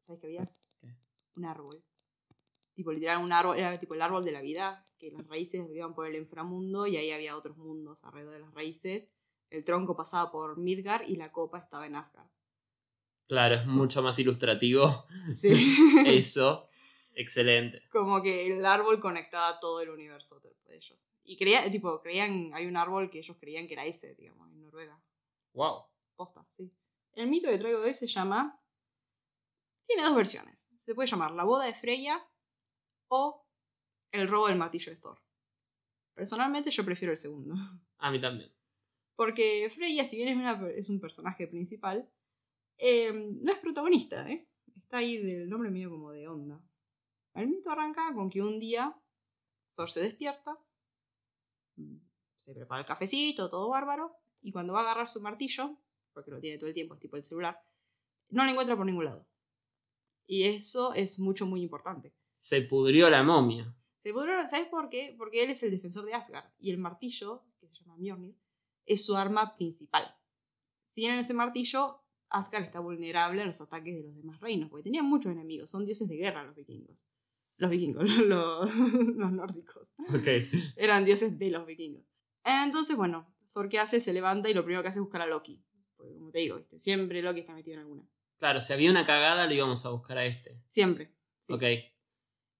¿sabes 0.00 0.20
qué 0.20 0.26
había? 0.28 0.44
¿Qué? 0.80 0.94
Un 1.36 1.44
árbol. 1.44 1.76
Tipo, 2.80 2.92
literal, 2.94 3.22
un 3.22 3.30
árbol, 3.30 3.58
era 3.58 3.78
tipo 3.78 3.92
el 3.92 4.00
árbol 4.00 4.24
de 4.24 4.32
la 4.32 4.40
vida, 4.40 4.82
que 4.98 5.10
las 5.10 5.26
raíces 5.26 5.68
iban 5.70 5.92
por 5.92 6.06
el 6.06 6.16
inframundo 6.16 6.86
y 6.86 6.96
ahí 6.96 7.10
había 7.10 7.36
otros 7.36 7.58
mundos 7.58 8.02
alrededor 8.06 8.32
de 8.32 8.40
las 8.40 8.54
raíces. 8.54 9.12
El 9.50 9.66
tronco 9.66 9.94
pasaba 9.94 10.32
por 10.32 10.56
Midgard 10.56 11.06
y 11.06 11.16
la 11.16 11.30
copa 11.30 11.58
estaba 11.58 11.84
en 11.86 11.94
Asgard. 11.96 12.30
Claro, 13.28 13.56
es 13.56 13.66
mucho 13.66 14.00
más 14.00 14.18
ilustrativo 14.18 15.04
Sí. 15.30 15.76
eso. 16.06 16.70
Excelente. 17.12 17.82
Como 17.90 18.22
que 18.22 18.46
el 18.46 18.64
árbol 18.64 18.98
conectaba 18.98 19.60
todo 19.60 19.82
el 19.82 19.90
universo 19.90 20.40
de 20.40 20.56
ellos. 20.74 21.10
Y 21.22 21.36
creía, 21.36 21.70
tipo, 21.70 22.00
creían, 22.00 22.50
hay 22.54 22.64
un 22.64 22.78
árbol 22.78 23.10
que 23.10 23.18
ellos 23.18 23.36
creían 23.38 23.66
que 23.66 23.74
era 23.74 23.84
ese, 23.84 24.14
digamos, 24.14 24.48
en 24.50 24.62
Noruega. 24.62 24.98
Wow. 25.52 25.84
Posta, 26.16 26.46
sí. 26.48 26.72
El 27.12 27.28
mito 27.28 27.50
que 27.50 27.58
traigo 27.58 27.82
hoy 27.82 27.92
se 27.92 28.06
llama. 28.06 28.58
Tiene 29.86 30.02
dos 30.02 30.16
versiones. 30.16 30.66
Se 30.78 30.94
puede 30.94 31.10
llamar 31.10 31.32
La 31.32 31.44
boda 31.44 31.66
de 31.66 31.74
Freya 31.74 32.26
o 33.10 33.46
El 34.12 34.26
robo 34.28 34.48
del 34.48 34.58
martillo 34.58 34.92
de 34.92 34.98
Thor. 35.00 35.20
Personalmente 36.14 36.70
yo 36.70 36.84
prefiero 36.84 37.12
el 37.12 37.16
segundo. 37.18 37.54
A 37.98 38.10
mí 38.10 38.20
también. 38.20 38.52
Porque 39.14 39.68
Freya, 39.70 40.04
si 40.04 40.16
bien 40.16 40.28
es, 40.30 40.36
una- 40.36 40.68
es 40.70 40.88
un 40.90 40.98
personaje 41.00 41.46
principal, 41.46 42.10
eh, 42.78 43.12
no 43.12 43.52
es 43.52 43.58
protagonista, 43.58 44.28
¿eh? 44.28 44.48
Está 44.76 44.98
ahí 44.98 45.18
del 45.18 45.48
nombre 45.48 45.70
medio 45.70 45.90
como 45.90 46.10
de 46.10 46.26
onda. 46.26 46.60
El 47.34 47.48
mito 47.48 47.70
arranca 47.70 48.12
con 48.14 48.28
que 48.30 48.42
un 48.42 48.58
día 48.58 48.96
Thor 49.76 49.90
se 49.90 50.00
despierta, 50.00 50.58
mm, 51.76 51.96
se 52.38 52.54
prepara 52.54 52.80
el 52.80 52.86
cafecito, 52.86 53.48
todo 53.50 53.68
bárbaro, 53.70 54.16
y 54.42 54.50
cuando 54.52 54.72
va 54.72 54.80
a 54.80 54.82
agarrar 54.82 55.08
su 55.08 55.20
martillo, 55.20 55.76
porque 56.12 56.30
lo 56.32 56.40
tiene 56.40 56.58
todo 56.58 56.68
el 56.68 56.74
tiempo, 56.74 56.94
es 56.94 57.00
tipo 57.00 57.16
el 57.16 57.24
celular, 57.24 57.62
no 58.30 58.44
lo 58.44 58.50
encuentra 58.50 58.76
por 58.76 58.86
ningún 58.86 59.04
lado. 59.04 59.26
Y 60.26 60.44
eso 60.44 60.94
es 60.94 61.18
mucho, 61.20 61.46
muy 61.46 61.62
importante. 61.62 62.12
Se 62.40 62.62
pudrió 62.62 63.10
la 63.10 63.22
momia. 63.22 63.76
Se 63.98 64.14
pudrió, 64.14 64.46
¿Sabes 64.46 64.66
por 64.68 64.88
qué? 64.88 65.14
Porque 65.18 65.44
él 65.44 65.50
es 65.50 65.62
el 65.62 65.72
defensor 65.72 66.06
de 66.06 66.14
Asgard 66.14 66.50
y 66.58 66.70
el 66.70 66.78
martillo, 66.78 67.44
que 67.60 67.68
se 67.68 67.74
llama 67.74 67.98
Mjolnir, 67.98 68.34
es 68.86 69.04
su 69.04 69.14
arma 69.14 69.58
principal. 69.58 70.02
Si 70.84 71.04
en 71.04 71.18
ese 71.18 71.34
martillo, 71.34 72.02
Asgard 72.30 72.64
está 72.64 72.80
vulnerable 72.80 73.42
a 73.42 73.44
los 73.44 73.60
ataques 73.60 73.94
de 73.94 74.04
los 74.04 74.16
demás 74.16 74.40
reinos, 74.40 74.70
porque 74.70 74.84
tenían 74.84 75.04
muchos 75.04 75.32
enemigos, 75.32 75.68
son 75.68 75.84
dioses 75.84 76.08
de 76.08 76.16
guerra 76.16 76.42
los 76.42 76.56
vikingos. 76.56 77.06
Los 77.58 77.70
vikingos, 77.70 78.08
los, 78.24 78.74
los 78.74 79.32
nórdicos. 79.32 79.86
Ok. 80.08 80.26
Eran 80.76 81.04
dioses 81.04 81.38
de 81.38 81.50
los 81.50 81.66
vikingos. 81.66 82.06
Entonces, 82.42 82.96
bueno, 82.96 83.30
Thor 83.52 83.68
qué 83.68 83.80
hace, 83.80 84.00
se 84.00 84.14
levanta 84.14 84.48
y 84.48 84.54
lo 84.54 84.64
primero 84.64 84.80
que 84.80 84.88
hace 84.88 84.98
es 84.98 85.04
buscar 85.04 85.20
a 85.20 85.26
Loki. 85.26 85.62
Porque 85.94 86.14
como 86.14 86.30
te 86.30 86.38
digo, 86.38 86.56
¿viste? 86.56 86.78
siempre 86.78 87.20
Loki 87.20 87.40
está 87.40 87.52
metido 87.52 87.74
en 87.74 87.80
alguna. 87.80 88.08
Claro, 88.38 88.62
si 88.62 88.72
había 88.72 88.90
una 88.90 89.04
cagada, 89.04 89.46
le 89.46 89.56
íbamos 89.56 89.84
a 89.84 89.90
buscar 89.90 90.16
a 90.16 90.24
este. 90.24 90.58
Siempre. 90.68 91.14
sí. 91.38 91.52
Ok. 91.52 91.64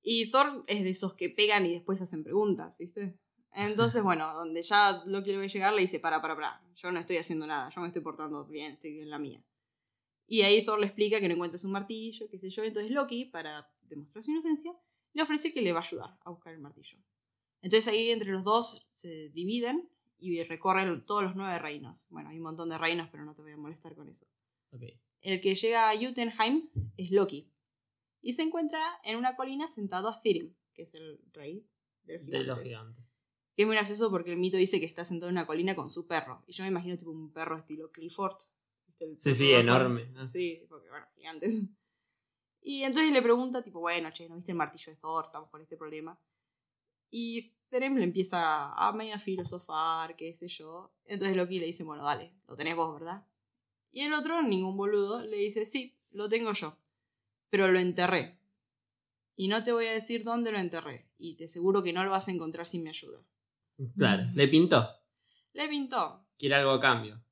Y 0.02 0.30
Thor 0.30 0.64
es 0.66 0.82
de 0.82 0.90
esos 0.90 1.14
que 1.14 1.28
pegan 1.28 1.66
y 1.66 1.72
después 1.72 2.00
hacen 2.00 2.24
preguntas, 2.24 2.78
¿viste? 2.78 3.18
Entonces, 3.52 4.02
bueno, 4.04 4.32
donde 4.34 4.62
ya 4.62 5.02
Loki 5.06 5.32
le 5.32 5.38
va 5.38 5.44
a 5.44 5.46
llegar, 5.46 5.74
le 5.74 5.82
dice, 5.82 6.00
para, 6.00 6.20
para, 6.22 6.34
para, 6.34 6.62
yo 6.74 6.90
no 6.90 7.00
estoy 7.00 7.18
haciendo 7.18 7.46
nada, 7.46 7.70
yo 7.74 7.80
me 7.80 7.88
estoy 7.88 8.02
portando 8.02 8.44
bien, 8.46 8.72
estoy 8.72 9.00
en 9.00 9.10
la 9.10 9.18
mía. 9.18 9.42
Y 10.26 10.42
ahí 10.42 10.64
Thor 10.64 10.78
le 10.78 10.86
explica 10.86 11.20
que 11.20 11.28
no 11.28 11.34
encuentra 11.34 11.60
un 11.64 11.72
martillo, 11.72 12.28
qué 12.30 12.38
sé 12.38 12.50
yo, 12.50 12.62
entonces 12.62 12.92
Loki, 12.92 13.26
para 13.26 13.68
demostrar 13.82 14.24
su 14.24 14.30
inocencia, 14.30 14.72
le 15.12 15.22
ofrece 15.22 15.52
que 15.52 15.60
le 15.60 15.72
va 15.72 15.80
a 15.80 15.82
ayudar 15.82 16.16
a 16.24 16.30
buscar 16.30 16.54
el 16.54 16.60
martillo. 16.60 16.98
Entonces 17.62 17.92
ahí 17.92 18.10
entre 18.10 18.30
los 18.30 18.44
dos 18.44 18.86
se 18.90 19.30
dividen 19.30 19.90
y 20.18 20.42
recorren 20.44 21.04
todos 21.04 21.24
los 21.24 21.34
nueve 21.34 21.58
reinos. 21.58 22.06
Bueno, 22.10 22.30
hay 22.30 22.36
un 22.36 22.44
montón 22.44 22.68
de 22.68 22.78
reinos, 22.78 23.08
pero 23.10 23.24
no 23.24 23.34
te 23.34 23.42
voy 23.42 23.52
a 23.52 23.56
molestar 23.56 23.94
con 23.94 24.08
eso. 24.08 24.26
El 25.20 25.40
que 25.40 25.54
llega 25.54 25.90
a 25.90 25.96
Jotunheim 25.96 26.68
es 26.96 27.10
Loki. 27.10 27.50
Y 28.22 28.34
se 28.34 28.42
encuentra 28.42 28.80
en 29.04 29.16
una 29.16 29.36
colina 29.36 29.68
sentado 29.68 30.08
a 30.08 30.20
Thyrim, 30.20 30.54
que 30.74 30.82
es 30.82 30.94
el 30.94 31.20
rey 31.32 31.66
de 32.04 32.18
los 32.18 32.26
De 32.26 32.38
gigantes. 32.38 32.46
los 32.48 32.62
gigantes. 32.62 33.28
Que 33.56 33.62
es 33.62 33.66
muy 33.66 33.76
gracioso 33.76 34.10
porque 34.10 34.32
el 34.32 34.38
mito 34.38 34.56
dice 34.56 34.78
que 34.80 34.86
está 34.86 35.04
sentado 35.04 35.28
en 35.28 35.34
una 35.36 35.46
colina 35.46 35.74
con 35.74 35.90
su 35.90 36.06
perro. 36.06 36.42
Y 36.46 36.52
yo 36.52 36.62
me 36.64 36.68
imagino 36.70 36.96
tipo 36.96 37.10
un 37.10 37.32
perro 37.32 37.58
estilo 37.58 37.90
Clifford. 37.90 38.36
Sí, 39.16 39.34
sí, 39.34 39.48
rojo. 39.50 39.60
enorme. 39.60 40.26
Sí, 40.26 40.66
porque 40.68 40.88
bueno, 40.88 41.06
gigantes. 41.16 41.54
Y 42.62 42.82
entonces 42.82 43.10
le 43.10 43.22
pregunta, 43.22 43.62
tipo, 43.62 43.80
bueno, 43.80 44.10
che, 44.10 44.28
¿no 44.28 44.36
viste 44.36 44.52
el 44.52 44.58
martillo 44.58 44.92
de 44.92 44.98
Thor? 45.00 45.24
Estamos 45.24 45.48
con 45.48 45.62
este 45.62 45.78
problema. 45.78 46.20
Y 47.08 47.54
Therem 47.70 47.96
le 47.96 48.04
empieza 48.04 48.74
a 48.74 48.92
medio 48.92 49.14
a 49.14 49.18
filosofar, 49.18 50.14
qué 50.14 50.34
sé 50.34 50.46
yo. 50.46 50.92
Entonces 51.06 51.38
Loki 51.38 51.58
le 51.58 51.64
dice, 51.64 51.84
bueno, 51.84 52.04
dale, 52.04 52.34
lo 52.46 52.56
tenés 52.56 52.76
vos, 52.76 52.92
¿verdad? 52.92 53.26
Y 53.92 54.02
el 54.02 54.12
otro, 54.12 54.42
ningún 54.42 54.76
boludo, 54.76 55.24
le 55.24 55.38
dice, 55.38 55.64
sí, 55.64 55.96
lo 56.10 56.28
tengo 56.28 56.52
yo. 56.52 56.76
Pero 57.50 57.68
lo 57.68 57.78
enterré. 57.78 58.38
Y 59.36 59.48
no 59.48 59.62
te 59.62 59.72
voy 59.72 59.86
a 59.86 59.92
decir 59.92 60.24
dónde 60.24 60.52
lo 60.52 60.58
enterré. 60.58 61.06
Y 61.18 61.36
te 61.36 61.44
aseguro 61.44 61.82
que 61.82 61.92
no 61.92 62.04
lo 62.04 62.10
vas 62.10 62.28
a 62.28 62.32
encontrar 62.32 62.66
sin 62.66 62.82
mi 62.82 62.90
ayuda. 62.90 63.20
Claro, 63.96 64.24
le 64.34 64.48
pintó. 64.48 64.88
Le 65.52 65.68
pintó. 65.68 66.26
Quiere 66.38 66.54
algo 66.56 66.72
a 66.72 66.80
cambio. 66.80 67.22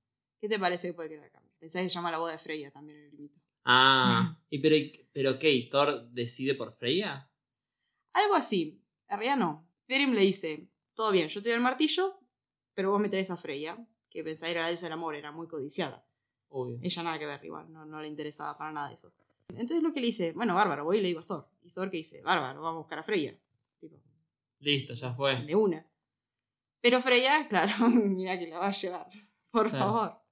¿Qué 0.41 0.49
te 0.49 0.59
parece 0.59 0.89
que 0.89 0.95
puede 0.95 1.11
quedar 1.11 1.25
a 1.25 1.31
cambio? 1.31 1.53
Pensás 1.59 1.83
que 1.83 1.89
se 1.89 1.95
llama 1.95 2.11
la 2.11 2.19
boda 2.19 2.33
de 2.33 2.39
Freya 2.39 2.71
también 2.71 2.99
el 2.99 3.13
mito. 3.13 3.41
Ah, 3.65 4.41
¿y 4.49 4.61
pero, 4.61 4.77
pero 5.13 5.39
qué? 5.39 5.69
¿Thor 5.71 6.09
decide 6.11 6.55
por 6.55 6.73
Freya? 6.73 7.31
Algo 8.13 8.35
así. 8.35 8.83
En 9.09 9.19
realidad 9.19 9.37
no. 9.37 9.69
Ferim 9.87 10.13
le 10.13 10.23
dice, 10.23 10.69
todo 10.95 11.13
bien, 11.13 11.29
yo 11.29 11.43
te 11.43 11.49
doy 11.49 11.57
el 11.57 11.63
martillo, 11.63 12.19
pero 12.75 12.91
vos 12.91 13.01
me 13.01 13.09
traes 13.09 13.31
a 13.31 13.37
Freya, 13.37 13.79
que 14.11 14.23
pensaba 14.25 14.51
era 14.51 14.63
la 14.63 14.69
diosa 14.69 14.87
del 14.87 14.93
amor, 14.93 15.15
era 15.15 15.33
muy 15.33 15.49
codiciada. 15.49 16.05
Obvio. 16.49 16.79
Ella 16.83 17.03
nada 17.03 17.19
que 17.19 17.27
ver, 17.27 17.45
igual, 17.45 17.73
no, 17.73 17.85
no 17.85 18.01
le 18.01 18.09
interesaba 18.09 18.57
para 18.57 18.73
nada 18.73 18.93
eso. 18.93 19.13
Entonces 19.49 19.83
lo 19.83 19.93
que 19.93 20.01
le 20.01 20.07
dice, 20.07 20.33
bueno, 20.33 20.55
bárbaro, 20.55 20.85
voy 20.85 20.99
y 20.99 21.01
le 21.01 21.09
digo 21.09 21.21
a 21.21 21.27
Thor. 21.27 21.49
Y 21.63 21.71
Thor 21.73 21.91
que 21.91 21.97
dice, 21.99 22.23
bárbaro, 22.23 22.61
vamos 22.61 22.77
a 22.77 22.81
buscar 22.81 22.99
a 22.99 23.03
Freya. 23.03 23.35
Tipo, 23.81 23.97
Listo, 24.61 24.95
ya 24.95 25.15
fue. 25.15 25.43
de 25.45 25.55
una. 25.57 25.87
Pero 26.81 27.01
Freya, 27.01 27.49
claro, 27.49 27.89
mira 27.91 28.39
que 28.39 28.47
la 28.49 28.59
va 28.59 28.69
a 28.69 28.73
llevar, 28.73 29.09
por 29.51 29.71
Claro. 29.71 29.85
favor. 29.87 30.23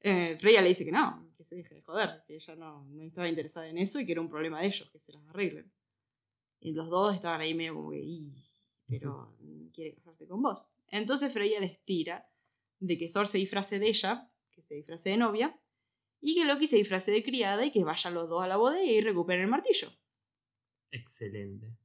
Eh, 0.00 0.36
Freya 0.40 0.62
le 0.62 0.68
dice 0.68 0.84
que 0.84 0.92
no, 0.92 1.30
que 1.36 1.44
se 1.44 1.56
deje 1.56 1.74
de 1.74 1.82
joder, 1.82 2.22
que 2.26 2.34
ella 2.36 2.56
no, 2.56 2.84
no 2.86 3.02
estaba 3.02 3.28
interesada 3.28 3.68
en 3.68 3.78
eso 3.78 4.00
y 4.00 4.06
que 4.06 4.12
era 4.12 4.20
un 4.20 4.28
problema 4.28 4.60
de 4.60 4.66
ellos, 4.66 4.88
que 4.90 4.98
se 4.98 5.12
las 5.12 5.26
arreglen. 5.28 5.70
Y 6.60 6.72
los 6.74 6.88
dos 6.88 7.14
estaban 7.14 7.40
ahí 7.40 7.54
medio 7.54 7.74
como 7.74 7.90
que, 7.90 8.00
"Ih, 8.00 8.32
pero 8.86 9.36
quiere 9.72 9.94
casarse 9.94 10.26
con 10.26 10.42
vos. 10.42 10.70
Entonces 10.88 11.32
Freya 11.32 11.60
les 11.60 11.82
tira 11.84 12.28
de 12.80 12.98
que 12.98 13.08
Thor 13.08 13.26
se 13.28 13.38
disfrace 13.38 13.78
de 13.78 13.88
ella, 13.88 14.30
que 14.50 14.62
se 14.62 14.74
disfrace 14.74 15.10
de 15.10 15.16
novia, 15.18 15.58
y 16.20 16.34
que 16.34 16.44
Loki 16.44 16.66
se 16.66 16.76
disfrace 16.76 17.10
de 17.10 17.22
criada 17.22 17.64
y 17.64 17.72
que 17.72 17.84
vayan 17.84 18.14
los 18.14 18.28
dos 18.28 18.42
a 18.42 18.46
la 18.46 18.56
bodega 18.56 18.84
y 18.84 19.00
recuperen 19.00 19.42
el 19.42 19.48
martillo. 19.48 19.92
Excelente. 20.90 21.76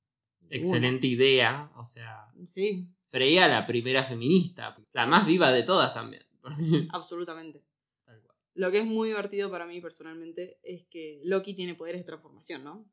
Excelente 0.49 1.07
idea. 1.07 1.71
O 1.75 1.85
sea. 1.85 2.27
Sí, 2.43 2.89
Freya 3.09 3.47
la 3.47 3.65
primera 3.65 4.03
feminista. 4.03 4.75
La 4.91 5.05
más 5.05 5.25
viva 5.25 5.51
de 5.51 5.63
todas 5.63 5.93
también. 5.93 6.23
absolutamente. 6.91 7.63
Tal 8.03 8.21
cual. 8.21 8.35
Lo 8.55 8.71
que 8.71 8.79
es 8.79 8.85
muy 8.85 9.09
divertido 9.09 9.49
para 9.49 9.65
mí 9.65 9.79
personalmente 9.79 10.59
es 10.63 10.85
que 10.85 11.21
Loki 11.23 11.53
tiene 11.53 11.75
poderes 11.75 12.01
de 12.01 12.05
transformación, 12.05 12.63
¿no? 12.63 12.85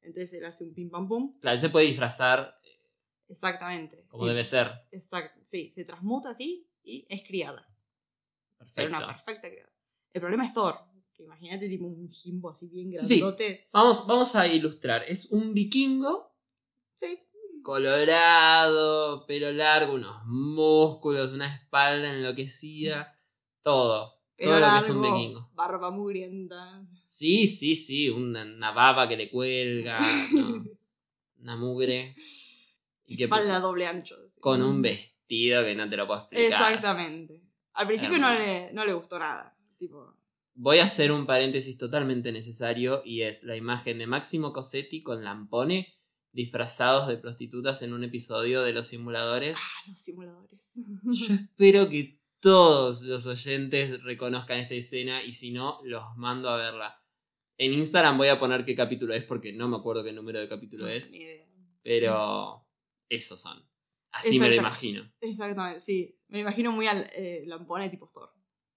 Entonces 0.00 0.32
él 0.32 0.46
hace 0.46 0.64
un 0.64 0.72
pim 0.72 0.90
pam 0.90 1.06
pum. 1.06 1.38
Claro, 1.40 1.54
él 1.54 1.60
se 1.60 1.68
puede 1.68 1.86
disfrazar 1.86 2.58
Exactamente. 3.28 4.06
como 4.08 4.26
debe 4.26 4.44
ser. 4.44 4.70
Exacto. 4.90 5.40
Sí, 5.44 5.70
se 5.70 5.84
transmuta 5.84 6.30
así 6.30 6.66
y 6.82 7.06
es 7.10 7.22
criada. 7.26 7.68
Pero 8.58 8.70
Perfecto. 8.72 8.96
una 8.96 9.06
perfecta 9.08 9.50
criada. 9.50 9.69
El 10.12 10.20
problema 10.20 10.46
es 10.46 10.54
Thor. 10.54 10.76
Que 11.14 11.24
imagínate 11.24 11.68
tipo 11.68 11.86
un 11.86 12.08
jimbo 12.08 12.50
así 12.50 12.68
bien 12.68 12.96
Sí. 12.98 13.18
grandote. 13.20 13.68
Vamos, 13.72 14.06
vamos 14.06 14.34
a 14.36 14.46
ilustrar. 14.46 15.04
Es 15.06 15.30
un 15.32 15.52
vikingo 15.54 16.32
Sí. 16.94 17.18
colorado, 17.62 19.26
pelo 19.26 19.52
largo, 19.52 19.94
unos 19.94 20.24
músculos, 20.26 21.32
una 21.32 21.46
espalda 21.46 22.10
enloquecida. 22.14 23.16
Todo. 23.62 24.14
Pero 24.36 24.52
todo 24.52 24.60
lo 24.60 24.66
que 24.72 24.78
es 24.78 24.90
un 24.90 25.02
vikingo. 25.02 25.50
barba 25.54 25.90
mugrienta. 25.90 26.82
Sí, 27.06 27.46
sí, 27.46 27.76
sí. 27.76 28.08
Una, 28.08 28.42
una 28.44 28.72
baba 28.72 29.08
que 29.08 29.16
le 29.16 29.30
cuelga. 29.30 29.98
¿no? 30.34 30.64
Una 31.40 31.56
mugre. 31.56 32.14
Y 33.06 33.16
que 33.16 33.24
Espalda 33.24 33.60
doble 33.60 33.86
ancho. 33.86 34.16
con 34.40 34.62
un 34.62 34.80
vestido 34.80 35.62
que 35.64 35.74
no 35.74 35.88
te 35.90 35.96
lo 35.96 36.06
puedo 36.06 36.20
explicar. 36.20 36.46
Exactamente. 36.72 37.42
Al 37.74 37.86
principio 37.86 38.18
no 38.18 38.32
le, 38.32 38.72
no 38.72 38.84
le 38.84 38.92
gustó 38.94 39.18
nada. 39.18 39.56
Tipo, 39.80 40.14
Voy 40.54 40.78
a 40.78 40.84
hacer 40.84 41.10
un 41.10 41.24
paréntesis 41.24 41.78
totalmente 41.78 42.32
necesario 42.32 43.00
y 43.02 43.22
es 43.22 43.44
la 43.44 43.56
imagen 43.56 43.96
de 43.98 44.06
Máximo 44.06 44.52
Cosetti 44.52 45.02
con 45.02 45.24
Lampone 45.24 45.96
disfrazados 46.32 47.08
de 47.08 47.16
prostitutas 47.16 47.80
en 47.80 47.94
un 47.94 48.04
episodio 48.04 48.62
de 48.62 48.74
Los 48.74 48.88
Simuladores. 48.88 49.56
ah, 49.58 49.88
los 49.88 49.98
simuladores. 49.98 50.72
Yo 51.04 51.34
espero 51.34 51.88
que 51.88 52.20
todos 52.40 53.00
los 53.02 53.24
oyentes 53.26 54.02
reconozcan 54.02 54.58
esta 54.58 54.74
escena 54.74 55.22
y 55.22 55.32
si 55.32 55.50
no, 55.50 55.80
los 55.82 56.04
mando 56.16 56.50
a 56.50 56.56
verla. 56.58 57.02
En 57.56 57.72
Instagram 57.72 58.18
voy 58.18 58.28
a 58.28 58.38
poner 58.38 58.66
qué 58.66 58.74
capítulo 58.76 59.14
es 59.14 59.24
porque 59.24 59.54
no 59.54 59.66
me 59.66 59.78
acuerdo 59.78 60.04
qué 60.04 60.12
número 60.12 60.40
de 60.40 60.48
capítulo 60.48 60.86
es, 60.88 61.10
Ni 61.10 61.18
idea. 61.18 61.46
pero 61.82 62.66
esos 63.08 63.40
son. 63.40 63.66
Así 64.12 64.38
me 64.38 64.50
lo 64.50 64.56
imagino. 64.56 65.10
Exactamente, 65.20 65.80
sí. 65.80 66.18
Me 66.28 66.40
imagino 66.40 66.70
muy 66.70 66.86
al 66.86 67.08
eh, 67.16 67.44
Lampone 67.46 67.88
tipo 67.88 68.10
Thor. 68.12 68.30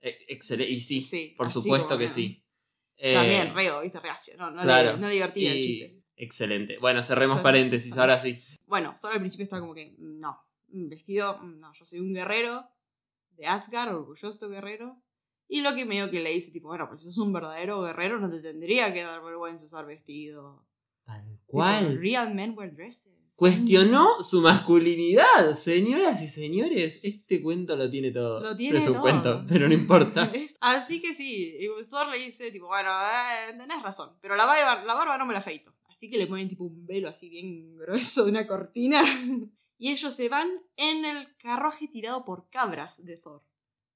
Excelente. 0.04 0.72
Y 0.72 0.82
sí, 0.82 1.02
Sí, 1.02 1.34
por 1.38 1.50
supuesto 1.50 1.98
que 1.98 2.10
sí. 2.10 2.44
Eh, 2.98 3.14
También, 3.14 3.54
reo, 3.56 3.82
viste, 3.82 4.00
reacio. 4.00 4.36
No, 4.38 4.52
no, 4.52 4.62
claro. 4.62 4.94
le, 4.94 4.98
no 5.00 5.08
le 5.08 5.22
el 5.22 5.34
chiste. 5.34 6.04
Excelente. 6.16 6.78
Bueno, 6.80 7.02
cerremos 7.02 7.42
paréntesis, 7.42 7.98
ahora 7.98 8.20
sí. 8.20 8.44
Bueno, 8.68 8.96
solo 8.98 9.14
al 9.14 9.20
principio 9.20 9.44
estaba 9.44 9.62
como 9.62 9.74
que, 9.74 9.96
no, 9.98 10.38
vestido, 10.68 11.42
no, 11.42 11.74
yo 11.74 11.86
soy 11.86 12.00
un 12.00 12.14
guerrero 12.14 12.68
de 13.32 13.48
Asgard, 13.48 13.96
orgulloso 13.96 14.50
guerrero. 14.50 15.02
Y 15.48 15.62
lo 15.62 15.76
que 15.76 15.86
medio 15.86 16.10
que 16.10 16.22
le 16.22 16.32
dice, 16.32 16.52
tipo, 16.52 16.70
bueno, 16.70 16.88
pues 16.88 17.02
si 17.02 17.08
sos 17.08 17.18
un 17.18 17.34
verdadero 17.34 17.82
guerrero, 17.82 18.20
no 18.20 18.30
te 18.30 18.42
tendría 18.42 18.94
que 18.94 19.04
dar 19.04 19.24
vergüenza 19.24 19.66
usar 19.66 19.86
vestido. 19.86 20.66
Tal 21.04 21.40
cual. 21.46 22.00
Real 22.00 22.34
men 22.34 22.54
wear 22.58 22.74
dresses. 22.74 23.14
Cuestionó 23.36 24.22
su 24.22 24.42
masculinidad, 24.42 25.56
señoras 25.56 26.22
y 26.22 26.28
señores. 26.28 27.00
Este 27.02 27.42
cuento 27.42 27.76
lo 27.76 27.90
tiene 27.90 28.12
todo. 28.12 28.42
Lo 28.42 28.56
tiene 28.56 28.78
es 28.78 28.88
un 28.88 28.94
todo. 28.94 29.02
cuento, 29.02 29.46
pero 29.48 29.68
no 29.68 29.74
importa. 29.74 30.32
Así 30.62 31.02
que 31.02 31.16
sí, 31.16 31.58
Thor 31.90 32.10
le 32.10 32.20
dice, 32.20 32.52
tipo, 32.52 32.68
bueno, 32.68 32.92
eh, 32.92 33.58
tenés 33.58 33.82
razón, 33.82 34.16
pero 34.22 34.36
la 34.36 34.46
barba, 34.46 34.84
la 34.86 34.94
barba 34.94 35.18
no 35.18 35.26
me 35.26 35.34
la 35.34 35.40
afeito. 35.40 35.74
Así 35.90 36.12
que 36.12 36.18
le 36.18 36.28
ponen 36.28 36.48
tipo 36.48 36.64
un 36.64 36.86
velo 36.86 37.10
así 37.10 37.30
bien 37.30 37.76
grueso 37.78 38.26
de 38.26 38.32
una 38.32 38.48
cortina. 38.48 39.02
Y 39.76 39.90
ellos 39.90 40.14
se 40.14 40.30
van 40.30 40.50
en 40.78 41.04
el 41.04 41.36
carruaje 41.36 41.90
tirado 41.90 42.24
por 42.24 42.48
cabras 42.50 43.04
de 43.04 43.18
Thor. 43.18 43.44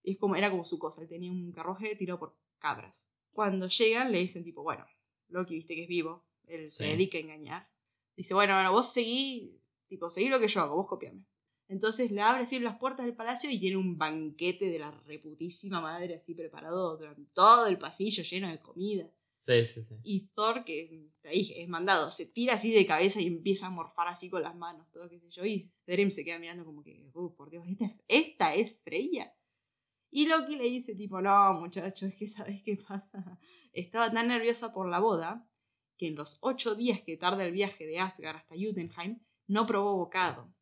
Es 0.03 0.17
como, 0.17 0.35
era 0.35 0.49
como 0.49 0.65
su 0.65 0.77
cosa, 0.79 1.01
él 1.01 1.07
tenía 1.07 1.31
un 1.31 1.51
carruaje 1.53 1.95
tirado 1.95 2.19
por 2.19 2.35
cabras. 2.57 3.09
Cuando 3.31 3.69
llegan 3.69 4.11
le 4.11 4.19
dicen 4.19 4.43
tipo, 4.43 4.63
bueno, 4.63 4.85
Loki 5.29 5.55
viste 5.55 5.75
que 5.75 5.83
es 5.83 5.87
vivo, 5.87 6.25
él 6.45 6.71
se 6.71 6.85
dedica 6.85 7.17
a 7.17 7.21
engañar. 7.21 7.69
Dice, 8.17 8.33
bueno, 8.33 8.55
bueno, 8.55 8.71
vos 8.71 8.91
seguí, 8.91 9.61
tipo, 9.87 10.09
seguí 10.09 10.27
lo 10.27 10.39
que 10.39 10.47
yo 10.47 10.61
hago, 10.61 10.75
vos 10.75 10.87
copiame. 10.87 11.23
Entonces 11.67 12.09
le 12.11 12.21
abre 12.21 12.43
así 12.43 12.59
las 12.59 12.79
puertas 12.79 13.05
del 13.05 13.15
palacio 13.15 13.51
y 13.51 13.59
tiene 13.59 13.77
un 13.77 13.95
banquete 13.95 14.69
de 14.69 14.79
la 14.79 14.89
reputísima 15.05 15.81
madre 15.81 16.15
así 16.15 16.33
preparado 16.33 16.97
durante 16.97 17.25
todo 17.33 17.67
el 17.67 17.77
pasillo 17.77 18.23
lleno 18.23 18.49
de 18.49 18.59
comida. 18.59 19.07
Sí, 19.35 19.65
sí, 19.65 19.83
sí. 19.83 19.95
Y 20.01 20.29
Thor, 20.33 20.65
que 20.65 21.11
ahí 21.25 21.53
es 21.57 21.69
mandado, 21.69 22.09
se 22.09 22.25
tira 22.25 22.55
así 22.55 22.71
de 22.71 22.87
cabeza 22.87 23.21
y 23.21 23.27
empieza 23.27 23.67
a 23.67 23.69
morfar 23.69 24.07
así 24.07 24.31
con 24.31 24.41
las 24.41 24.55
manos, 24.55 24.89
todo 24.91 25.07
qué 25.09 25.19
sé 25.19 25.29
yo. 25.29 25.45
Y 25.45 25.71
Therem 25.85 26.09
se 26.09 26.25
queda 26.25 26.39
mirando 26.39 26.65
como 26.65 26.83
que, 26.83 27.11
uh, 27.13 27.35
por 27.35 27.51
Dios, 27.51 27.65
¿esta 27.67 27.85
es, 27.85 27.93
esta 28.07 28.55
es 28.55 28.79
Freya. 28.79 29.31
Y 30.09 30.25
Loki 30.25 30.55
le 30.55 30.63
dice 30.63 30.95
tipo, 30.95 31.21
no, 31.21 31.53
muchachos, 31.53 32.09
es 32.09 32.15
que 32.15 32.27
sabes 32.27 32.63
qué 32.63 32.77
pasa. 32.77 33.39
Estaba 33.73 34.11
tan 34.11 34.29
nerviosa 34.29 34.73
por 34.73 34.89
la 34.89 34.99
boda 34.99 35.47
que 35.97 36.07
en 36.07 36.15
los 36.15 36.37
ocho 36.41 36.75
días 36.75 37.01
que 37.01 37.17
tarda 37.17 37.43
el 37.43 37.51
viaje 37.51 37.85
de 37.85 37.99
Asgard 37.99 38.37
hasta 38.37 38.55
Jotunheim 38.55 39.19
no 39.47 39.65
probó 39.65 39.97
bocado. 39.97 40.53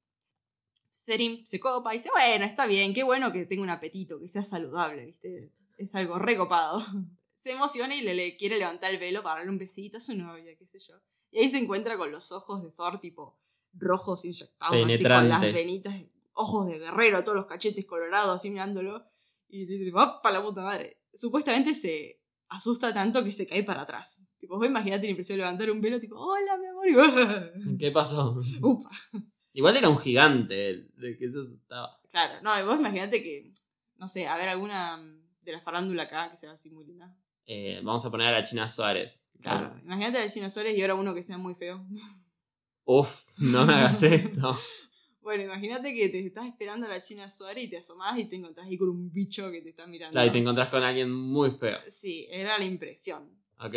Therim 1.06 1.46
se 1.46 1.60
copa 1.60 1.94
y 1.94 1.98
dice, 1.98 2.10
bueno, 2.12 2.46
está 2.46 2.65
bien, 2.65 2.94
qué 2.94 3.04
bueno 3.04 3.32
que 3.32 3.46
tenga 3.46 3.62
un 3.62 3.70
apetito, 3.70 4.20
que 4.20 4.27
sea 4.27 4.44
saludable, 4.44 5.06
¿viste? 5.06 5.51
Es 5.77 5.94
algo 5.96 6.18
recopado. 6.18 6.84
Se 7.44 7.51
emociona 7.51 7.94
y 7.94 8.01
le, 8.01 8.38
quiere 8.38 8.58
levantar 8.58 8.92
el 8.92 9.00
velo 9.00 9.22
para 9.22 9.36
darle 9.36 9.51
un 9.51 9.60
besito 9.60 9.98
a 9.98 10.01
su 10.01 10.18
novia, 10.18 10.58
qué 10.58 10.65
sé 10.65 10.80
yo. 10.80 10.96
Y 11.30 11.38
ahí 11.38 11.50
se 11.51 11.60
encuentra 11.60 11.96
con 11.96 12.12
los 12.12 12.32
ojos 12.32 12.63
de 12.63 12.72
Thor, 12.72 13.00
tipo, 13.00 13.38
rojos 13.74 14.25
inyectados, 14.25 14.84
así 14.84 15.04
con 15.04 15.30
las 15.30 15.42
venitas, 15.42 15.94
ojos 16.34 16.65
de 16.65 16.80
guerrero, 16.80 17.24
todos 17.24 17.36
los 17.36 17.46
cachetes 17.46 17.86
colorados, 17.86 18.38
así 18.38 18.50
mirándolo. 18.50 19.06
Y 19.48 19.68
dice, 19.68 19.92
¡opa, 19.94 20.32
la 20.32 20.42
puta 20.42 20.63
madre! 20.63 21.04
Supuestamente 21.13 21.75
se 21.75 22.20
asusta 22.56 22.94
tanto 22.94 23.24
que 23.24 23.32
se 23.32 23.48
cae 23.48 23.64
para 23.64 23.82
atrás. 23.82 24.28
Tipo, 24.40 24.58
vos 24.58 24.68
imaginate 24.68 25.04
la 25.04 25.12
impresión 25.12 25.38
de 25.38 25.44
levantar 25.44 25.70
un 25.72 25.82
velo, 25.82 26.00
tipo, 26.00 26.16
¡hola, 26.18 26.58
mi 26.58 26.68
amor! 26.68 27.54
¿Qué 27.80 27.92
pasó? 27.92 28.42
Upa. 28.62 28.90
Igual 29.54 29.78
era 29.78 29.90
un 29.90 29.98
gigante 29.98 30.70
el 30.70 30.92
de 30.96 31.18
que 31.18 31.32
se 31.32 31.40
asustaba. 31.40 32.00
Claro, 32.10 32.42
no, 32.44 32.66
vos 32.66 32.80
imaginate 32.80 33.24
que, 33.24 33.52
no 33.98 34.10
sé, 34.10 34.28
a 34.28 34.38
ver 34.38 34.50
alguna 34.50 34.98
de 35.42 35.52
la 35.52 35.62
farándula 35.62 36.04
acá 36.04 36.32
que 36.32 36.38
sea 36.38 36.52
así 36.52 36.72
muy 36.72 36.86
linda. 36.86 37.16
Eh, 37.46 37.80
vamos 37.84 38.04
a 38.06 38.12
poner 38.12 38.28
a 38.28 38.32
la 38.40 38.44
China 38.44 38.68
Suárez. 38.68 39.32
Claro, 39.42 39.78
imagínate 39.84 40.18
a 40.18 40.26
la 40.26 40.32
China 40.32 40.50
Suárez 40.50 40.78
y 40.78 40.82
ahora 40.82 40.96
uno 40.96 41.14
que 41.14 41.24
sea 41.24 41.38
muy 41.38 41.54
feo. 41.56 41.86
Uf, 42.86 43.24
no 43.40 43.66
me 43.66 43.74
hagas 43.74 44.02
esto. 44.04 44.58
Bueno, 45.25 45.44
imagínate 45.44 45.91
que 45.96 46.10
te 46.10 46.20
estás 46.20 46.46
esperando 46.46 46.86
a 46.86 46.89
la 46.89 47.01
China 47.01 47.27
Suárez 47.32 47.63
y 47.63 47.67
te 47.67 47.77
asomás 47.77 48.15
y 48.20 48.25
te 48.25 48.36
encontrás 48.36 48.67
ahí 48.67 48.77
con 48.77 48.89
un 48.89 49.12
bicho 49.12 49.50
que 49.51 49.60
te 49.60 49.70
está 49.70 49.88
mirando. 49.88 50.12
Claro, 50.12 50.27
y 50.29 50.32
te 50.32 50.38
encontrás 50.38 50.70
con 50.70 50.84
alguien 50.84 51.12
muy 51.12 51.50
feo. 51.50 51.79
Sí, 51.89 52.27
era 52.29 52.60
la 52.60 52.63
impresión. 52.63 53.36
Ok. 53.60 53.74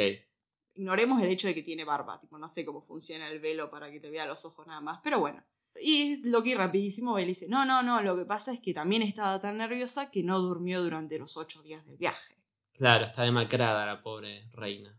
Ignoremos 0.74 1.22
el 1.22 1.30
hecho 1.30 1.48
de 1.48 1.54
que 1.54 1.62
tiene 1.62 1.84
barba, 1.84 2.18
tipo, 2.18 2.36
no 2.36 2.50
sé 2.50 2.66
cómo 2.66 2.82
funciona 2.82 3.28
el 3.28 3.40
velo 3.40 3.70
para 3.70 3.90
que 3.90 3.98
te 3.98 4.10
vea 4.10 4.26
los 4.26 4.44
ojos 4.44 4.66
nada 4.66 4.82
más, 4.82 5.00
pero 5.02 5.20
bueno. 5.20 5.42
Y 5.80 6.20
Loki 6.28 6.54
rapidísimo 6.54 7.18
le 7.18 7.24
dice, 7.24 7.48
no, 7.48 7.64
no, 7.64 7.82
no, 7.82 8.02
lo 8.02 8.14
que 8.14 8.26
pasa 8.26 8.52
es 8.52 8.60
que 8.60 8.74
también 8.74 9.00
estaba 9.00 9.40
tan 9.40 9.56
nerviosa 9.56 10.10
que 10.10 10.22
no 10.22 10.40
durmió 10.40 10.82
durante 10.82 11.18
los 11.18 11.38
ocho 11.38 11.62
días 11.62 11.86
del 11.86 11.96
viaje. 11.96 12.34
Claro, 12.74 13.06
está 13.06 13.22
demacrada 13.22 13.86
la 13.86 14.02
pobre 14.02 14.50
reina. 14.52 14.94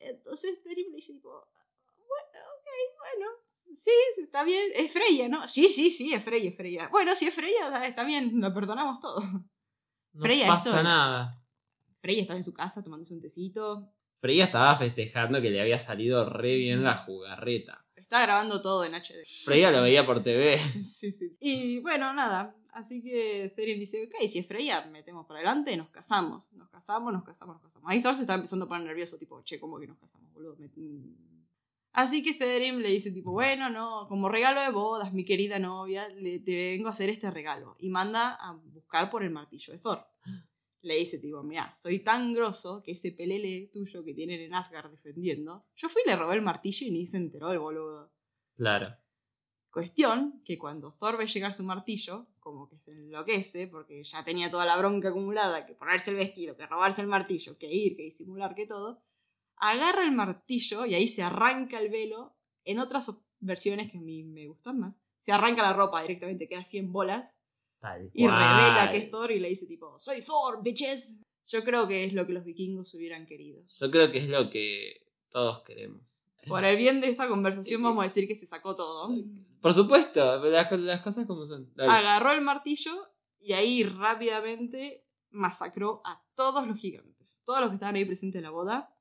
Entonces 0.00 0.64
Terrible 0.64 0.90
le 0.90 0.96
dice, 0.96 1.20
bueno, 1.22 1.46
sí, 3.74 3.90
está 4.22 4.44
bien, 4.44 4.70
es 4.76 4.92
Freya, 4.92 5.28
¿no? 5.28 5.46
Sí, 5.48 5.68
sí, 5.68 5.90
sí, 5.90 6.12
es 6.12 6.22
Freya, 6.22 6.50
es 6.50 6.56
Freya. 6.56 6.88
Bueno, 6.88 7.14
si 7.16 7.26
es 7.26 7.34
Freya, 7.34 7.84
está 7.86 8.04
bien, 8.04 8.40
lo 8.40 8.52
perdonamos 8.52 9.00
todo. 9.00 9.20
No 10.14 10.24
pasa 10.46 10.82
nada. 10.82 11.42
Freya 12.00 12.22
estaba 12.22 12.38
en 12.38 12.44
su 12.44 12.52
casa 12.52 12.82
tomándose 12.82 13.14
un 13.14 13.20
tecito. 13.20 13.92
Freya 14.20 14.44
estaba 14.44 14.76
festejando 14.78 15.40
que 15.40 15.50
le 15.50 15.60
había 15.60 15.78
salido 15.78 16.28
re 16.28 16.56
bien 16.56 16.84
la 16.84 16.96
jugarreta. 16.96 17.84
Está 17.96 18.22
grabando 18.22 18.60
todo 18.60 18.84
en 18.84 18.94
HD. 18.94 19.24
Freya 19.44 19.70
lo 19.70 19.82
veía 19.82 20.04
por 20.04 20.22
TV. 20.22 20.58
sí, 20.84 21.12
sí. 21.12 21.36
Y 21.40 21.78
bueno, 21.80 22.12
nada. 22.12 22.54
Así 22.72 23.02
que 23.02 23.52
Therion 23.54 23.78
dice, 23.78 24.04
ok, 24.04 24.28
si 24.28 24.38
es 24.38 24.46
Freya, 24.46 24.86
metemos 24.86 25.26
para 25.26 25.40
adelante, 25.40 25.76
nos 25.76 25.88
casamos. 25.88 26.52
Nos 26.52 26.68
casamos, 26.70 27.12
nos 27.12 27.22
casamos, 27.22 27.56
nos 27.56 27.62
casamos. 27.62 27.90
Ahí 27.90 28.02
Thor 28.02 28.14
se 28.14 28.22
está 28.22 28.34
empezando 28.34 28.64
a 28.64 28.68
poner 28.68 28.86
nervioso, 28.86 29.18
tipo, 29.18 29.42
che, 29.42 29.58
¿cómo 29.58 29.78
que 29.78 29.86
nos 29.86 29.98
casamos, 29.98 30.32
boludo? 30.32 30.56
Así 31.92 32.22
que 32.22 32.34
Therion 32.34 32.82
le 32.82 32.90
dice, 32.90 33.12
tipo, 33.12 33.32
bueno, 33.32 33.68
no, 33.68 34.06
como 34.08 34.28
regalo 34.28 34.62
de 34.62 34.70
bodas, 34.70 35.12
mi 35.12 35.24
querida 35.24 35.58
novia, 35.58 36.08
le, 36.08 36.38
te 36.38 36.72
vengo 36.72 36.88
a 36.88 36.92
hacer 36.92 37.10
este 37.10 37.30
regalo. 37.30 37.76
Y 37.78 37.90
manda 37.90 38.34
a 38.34 38.54
buscar 38.54 39.10
por 39.10 39.22
el 39.22 39.30
martillo 39.30 39.72
de 39.72 39.78
Thor 39.78 40.06
le 40.82 40.96
dice, 40.96 41.18
tipo, 41.18 41.42
mira, 41.42 41.72
soy 41.72 42.02
tan 42.02 42.34
grosso 42.34 42.82
que 42.82 42.92
ese 42.92 43.12
pelele 43.12 43.70
tuyo 43.72 44.04
que 44.04 44.14
tienen 44.14 44.40
en 44.40 44.54
Asgard 44.54 44.90
defendiendo, 44.90 45.64
yo 45.76 45.88
fui 45.88 46.02
y 46.04 46.08
le 46.08 46.16
robé 46.16 46.34
el 46.34 46.42
martillo 46.42 46.86
y 46.86 46.90
ni 46.90 47.06
se 47.06 47.16
enteró 47.16 47.52
el 47.52 47.60
boludo. 47.60 48.12
Claro. 48.56 48.96
Cuestión 49.70 50.42
que 50.44 50.58
cuando 50.58 50.90
Thor 50.90 51.16
ve 51.16 51.26
llegar 51.26 51.54
su 51.54 51.62
martillo, 51.62 52.26
como 52.40 52.68
que 52.68 52.78
se 52.78 52.90
enloquece, 52.90 53.68
porque 53.68 54.02
ya 54.02 54.24
tenía 54.24 54.50
toda 54.50 54.66
la 54.66 54.76
bronca 54.76 55.08
acumulada, 55.08 55.64
que 55.64 55.74
ponerse 55.74 56.10
el 56.10 56.16
vestido, 56.16 56.56
que 56.56 56.66
robarse 56.66 57.00
el 57.00 57.08
martillo, 57.08 57.56
que 57.56 57.72
ir, 57.72 57.96
que 57.96 58.02
disimular, 58.02 58.54
que 58.54 58.66
todo, 58.66 59.02
agarra 59.62 60.04
el 60.04 60.12
martillo 60.12 60.84
y 60.84 60.94
ahí 60.94 61.08
se 61.08 61.22
arranca 61.22 61.78
el 61.78 61.90
velo. 61.90 62.36
En 62.64 62.78
otras 62.78 63.10
versiones 63.40 63.90
que 63.90 63.98
a 63.98 64.00
mí 64.00 64.22
me 64.22 64.46
gustan 64.46 64.78
más, 64.78 64.94
se 65.18 65.32
arranca 65.32 65.62
la 65.62 65.72
ropa 65.72 66.02
directamente, 66.02 66.48
queda 66.48 66.60
así 66.60 66.78
en 66.78 66.92
bolas 66.92 67.36
y 68.12 68.26
revela 68.26 68.88
que 68.90 68.98
es 68.98 69.10
Thor 69.10 69.32
y 69.32 69.40
le 69.40 69.48
dice 69.48 69.66
tipo, 69.66 69.98
soy 69.98 70.22
Thor, 70.22 70.62
bitches. 70.62 71.20
Yo 71.44 71.64
creo 71.64 71.88
que 71.88 72.04
es 72.04 72.12
lo 72.12 72.24
que 72.24 72.34
los 72.34 72.44
vikingos 72.44 72.94
hubieran 72.94 73.26
querido. 73.26 73.64
Yo 73.66 73.90
creo 73.90 74.12
que 74.12 74.18
es 74.18 74.28
lo 74.28 74.48
que 74.48 75.08
todos 75.30 75.62
queremos. 75.62 76.26
Por 76.46 76.64
el 76.64 76.76
bien 76.76 77.00
de 77.00 77.08
esta 77.08 77.28
conversación 77.28 77.82
vamos 77.82 78.04
a 78.04 78.08
decir 78.08 78.28
que 78.28 78.36
se 78.36 78.46
sacó 78.46 78.76
todo. 78.76 79.12
Por 79.60 79.74
supuesto, 79.74 80.44
las, 80.50 80.70
las 80.72 81.02
cosas 81.02 81.26
como 81.26 81.46
son. 81.46 81.72
Agarró 81.78 82.32
el 82.32 82.42
martillo 82.42 82.92
y 83.40 83.54
ahí 83.54 83.82
rápidamente 83.82 85.04
masacró 85.30 86.00
a 86.04 86.24
todos 86.34 86.66
los 86.66 86.78
gigantes. 86.78 87.42
Todos 87.44 87.60
los 87.60 87.70
que 87.70 87.74
estaban 87.74 87.96
ahí 87.96 88.04
presentes 88.04 88.38
en 88.38 88.44
la 88.44 88.50
boda. 88.50 88.94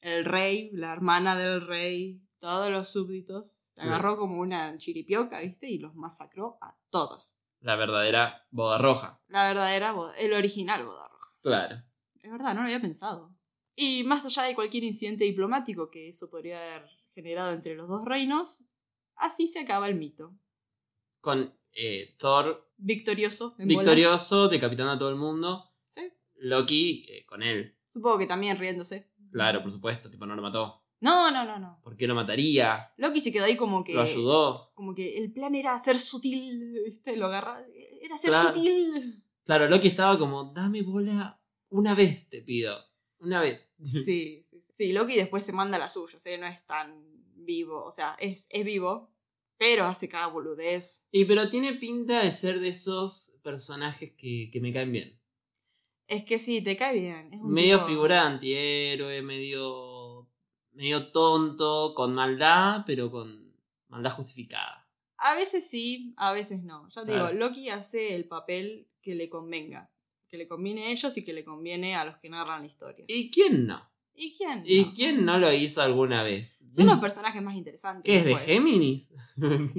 El 0.00 0.24
rey, 0.24 0.70
la 0.72 0.92
hermana 0.92 1.36
del 1.36 1.66
rey, 1.66 2.22
todos 2.38 2.70
los 2.70 2.88
súbditos. 2.88 3.62
Agarró 3.76 4.16
como 4.16 4.40
una 4.40 4.78
chiripioca, 4.78 5.40
¿viste? 5.40 5.68
Y 5.68 5.78
los 5.78 5.94
masacró 5.94 6.56
a 6.62 6.78
todos. 6.90 7.34
La 7.60 7.76
verdadera 7.76 8.46
boda 8.50 8.78
roja. 8.78 9.20
La 9.28 9.48
verdadera 9.48 9.92
boda, 9.92 10.16
el 10.16 10.32
original 10.32 10.84
boda 10.84 11.08
roja. 11.08 11.32
Claro. 11.42 11.82
Es 12.22 12.30
verdad, 12.30 12.54
no 12.54 12.60
lo 12.60 12.66
había 12.66 12.80
pensado. 12.80 13.34
Y 13.74 14.04
más 14.04 14.24
allá 14.24 14.44
de 14.44 14.54
cualquier 14.54 14.84
incidente 14.84 15.24
diplomático 15.24 15.90
que 15.90 16.08
eso 16.08 16.30
podría 16.30 16.58
haber 16.58 16.88
generado 17.14 17.52
entre 17.52 17.74
los 17.74 17.88
dos 17.88 18.04
reinos, 18.04 18.64
así 19.16 19.46
se 19.48 19.60
acaba 19.60 19.88
el 19.88 19.96
mito. 19.96 20.34
Con 21.20 21.54
eh, 21.72 22.14
Thor 22.18 22.70
victorioso, 22.78 23.54
victorioso, 23.58 24.48
decapitando 24.48 24.92
a 24.92 24.98
todo 24.98 25.10
el 25.10 25.16
mundo. 25.16 25.70
Sí. 25.88 26.10
Loki 26.36 27.06
eh, 27.08 27.26
con 27.26 27.42
él. 27.42 27.76
Supongo 27.88 28.18
que 28.18 28.26
también 28.26 28.58
riéndose. 28.58 29.10
Claro, 29.32 29.62
por 29.62 29.72
supuesto, 29.72 30.10
tipo 30.10 30.26
no 30.26 30.34
lo 30.34 30.42
mató. 30.42 30.82
No, 31.00 31.30
no, 31.30 31.44
no, 31.44 31.58
no. 31.58 31.80
¿Por 31.82 31.96
qué 31.96 32.06
lo 32.06 32.14
mataría? 32.14 32.92
Loki 32.96 33.20
se 33.20 33.32
quedó 33.32 33.44
ahí 33.44 33.56
como 33.56 33.84
que. 33.84 33.94
Lo 33.94 34.00
ayudó. 34.00 34.72
Como 34.74 34.94
que 34.94 35.18
el 35.18 35.32
plan 35.32 35.54
era 35.54 35.78
ser 35.78 35.98
sutil, 35.98 36.82
¿viste? 36.86 37.16
Lo 37.16 37.26
agarra. 37.26 37.64
Era 38.00 38.16
ser 38.16 38.32
sutil. 38.32 39.22
Claro, 39.44 39.68
Loki 39.68 39.88
estaba 39.88 40.18
como, 40.18 40.52
dame 40.52 40.82
bola 40.82 41.40
una 41.68 41.94
vez, 41.94 42.28
te 42.28 42.42
pido. 42.42 42.76
Una 43.18 43.40
vez. 43.40 43.76
Sí, 43.82 44.46
sí, 44.50 44.60
sí. 44.72 44.92
Loki 44.92 45.14
después 45.14 45.44
se 45.44 45.52
manda 45.52 45.78
la 45.78 45.88
suya, 45.88 46.18
o 46.18 46.40
no 46.40 46.46
es 46.46 46.66
tan 46.66 47.04
vivo. 47.34 47.84
O 47.84 47.92
sea, 47.92 48.16
es, 48.18 48.48
es 48.50 48.64
vivo, 48.64 49.12
pero 49.58 49.84
hace 49.84 50.08
cada 50.08 50.26
boludez. 50.28 51.06
Y 51.12 51.24
pero 51.26 51.48
tiene 51.48 51.74
pinta 51.74 52.22
de 52.22 52.30
ser 52.30 52.60
de 52.60 52.68
esos 52.68 53.34
personajes 53.42 54.12
que, 54.16 54.50
que 54.50 54.60
me 54.60 54.72
caen 54.72 54.92
bien. 54.92 55.20
Es 56.08 56.24
que 56.24 56.38
sí, 56.38 56.60
te 56.60 56.76
cae 56.76 56.98
bien. 57.00 57.32
Es 57.32 57.40
medio 57.42 57.84
figura 57.86 58.26
antihéroe, 58.26 59.22
medio 59.22 60.28
medio 60.76 61.10
tonto, 61.10 61.94
con 61.94 62.14
maldad, 62.14 62.84
pero 62.86 63.10
con 63.10 63.54
maldad 63.88 64.12
justificada. 64.12 64.86
A 65.18 65.34
veces 65.34 65.68
sí, 65.68 66.14
a 66.18 66.32
veces 66.32 66.62
no. 66.62 66.88
Ya 66.94 67.04
te 67.04 67.12
digo, 67.12 67.32
Loki 67.32 67.70
hace 67.70 68.14
el 68.14 68.26
papel 68.26 68.88
que 69.00 69.14
le 69.14 69.30
convenga. 69.30 69.90
Que 70.28 70.36
le 70.36 70.46
conviene 70.46 70.84
a 70.84 70.90
ellos 70.90 71.16
y 71.16 71.24
que 71.24 71.32
le 71.32 71.44
conviene 71.44 71.96
a 71.96 72.04
los 72.04 72.16
que 72.18 72.28
narran 72.28 72.62
la 72.62 72.66
historia. 72.66 73.04
¿Y 73.08 73.30
quién 73.30 73.66
no? 73.66 73.90
¿Y 74.14 74.36
quién? 74.36 74.62
¿Y 74.66 74.92
quién 74.92 75.24
no 75.24 75.38
lo 75.38 75.52
hizo 75.52 75.82
alguna 75.82 76.22
vez? 76.22 76.58
Son 76.70 76.86
los 76.86 76.98
personajes 76.98 77.42
más 77.42 77.54
interesantes. 77.54 78.04
¿Qué 78.04 78.18
es 78.18 78.24
de 78.24 78.34
Géminis? 78.36 79.10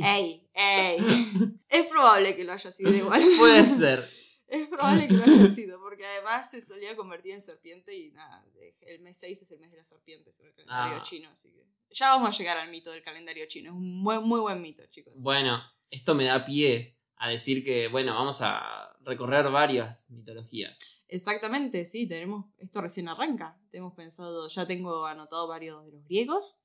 ¡Ey! 0.04 0.48
¡Ey! 0.54 0.98
es 1.70 1.86
probable 1.88 2.36
que 2.36 2.44
lo 2.44 2.54
haya 2.54 2.72
sido 2.72 2.92
igual. 2.96 3.24
Puede 3.38 3.66
ser. 3.66 4.10
Es 4.48 4.68
probable 4.70 5.08
que 5.08 5.14
lo 5.14 5.24
haya 5.24 5.48
sido, 5.56 5.80
porque 5.82 6.06
además 6.06 6.50
se 6.50 6.62
solía 6.62 6.96
convertir 6.96 7.34
en 7.34 7.42
serpiente 7.42 7.96
y 7.96 8.12
nada, 8.12 8.46
el 8.82 9.02
mes 9.02 9.18
6 9.18 9.42
es 9.42 9.52
el 9.52 9.60
mes 9.60 9.72
de 9.72 9.78
la 9.78 9.86
serpiente, 9.86 10.30
es 10.30 10.40
el 10.40 10.54
calendario 10.54 10.98
ah. 11.00 11.04
chino, 11.04 11.30
así 11.30 11.52
que 11.52 11.66
ya 11.90 12.10
vamos 12.10 12.30
a 12.30 12.38
llegar 12.38 12.58
al 12.58 12.70
mito 12.70 12.92
del 12.92 13.04
calendario 13.04 13.46
chino, 13.48 13.72
es 13.72 13.76
un 13.76 14.02
muy, 14.02 14.20
muy 14.20 14.40
buen 14.40 14.62
mito, 14.62 14.86
chicos. 14.88 15.22
Bueno, 15.22 15.62
esto 15.90 16.16
me 16.16 16.26
da 16.26 16.46
pie 16.46 16.98
a 17.18 17.30
decir 17.30 17.64
que, 17.64 17.88
bueno, 17.88 18.14
vamos 18.14 18.40
a 18.42 18.96
recorrer 19.02 19.50
varias 19.50 20.10
mitologías. 20.12 21.04
Exactamente, 21.10 21.86
sí, 21.86 22.08
tenemos, 22.08 22.46
esto 22.58 22.82
recién 22.82 23.10
arranca, 23.10 23.60
tenemos 23.72 23.94
pensado, 23.94 24.48
ya 24.48 24.66
tengo 24.66 25.06
anotado 25.06 25.48
varios 25.48 25.86
de 25.86 25.92
los 25.92 26.06
griegos, 26.06 26.64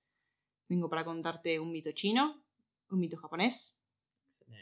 tengo 0.68 0.88
para 0.88 1.05
contarte 1.05 1.59
un 1.61 1.71
mito 1.71 1.92
chino, 1.92 2.35
un 2.90 3.01
mito 3.01 3.16
japonés, 3.16 3.79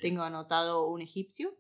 Tengo 0.01 0.23
anotado 0.23 0.89
un 0.89 1.03
egipcio. 1.03 1.51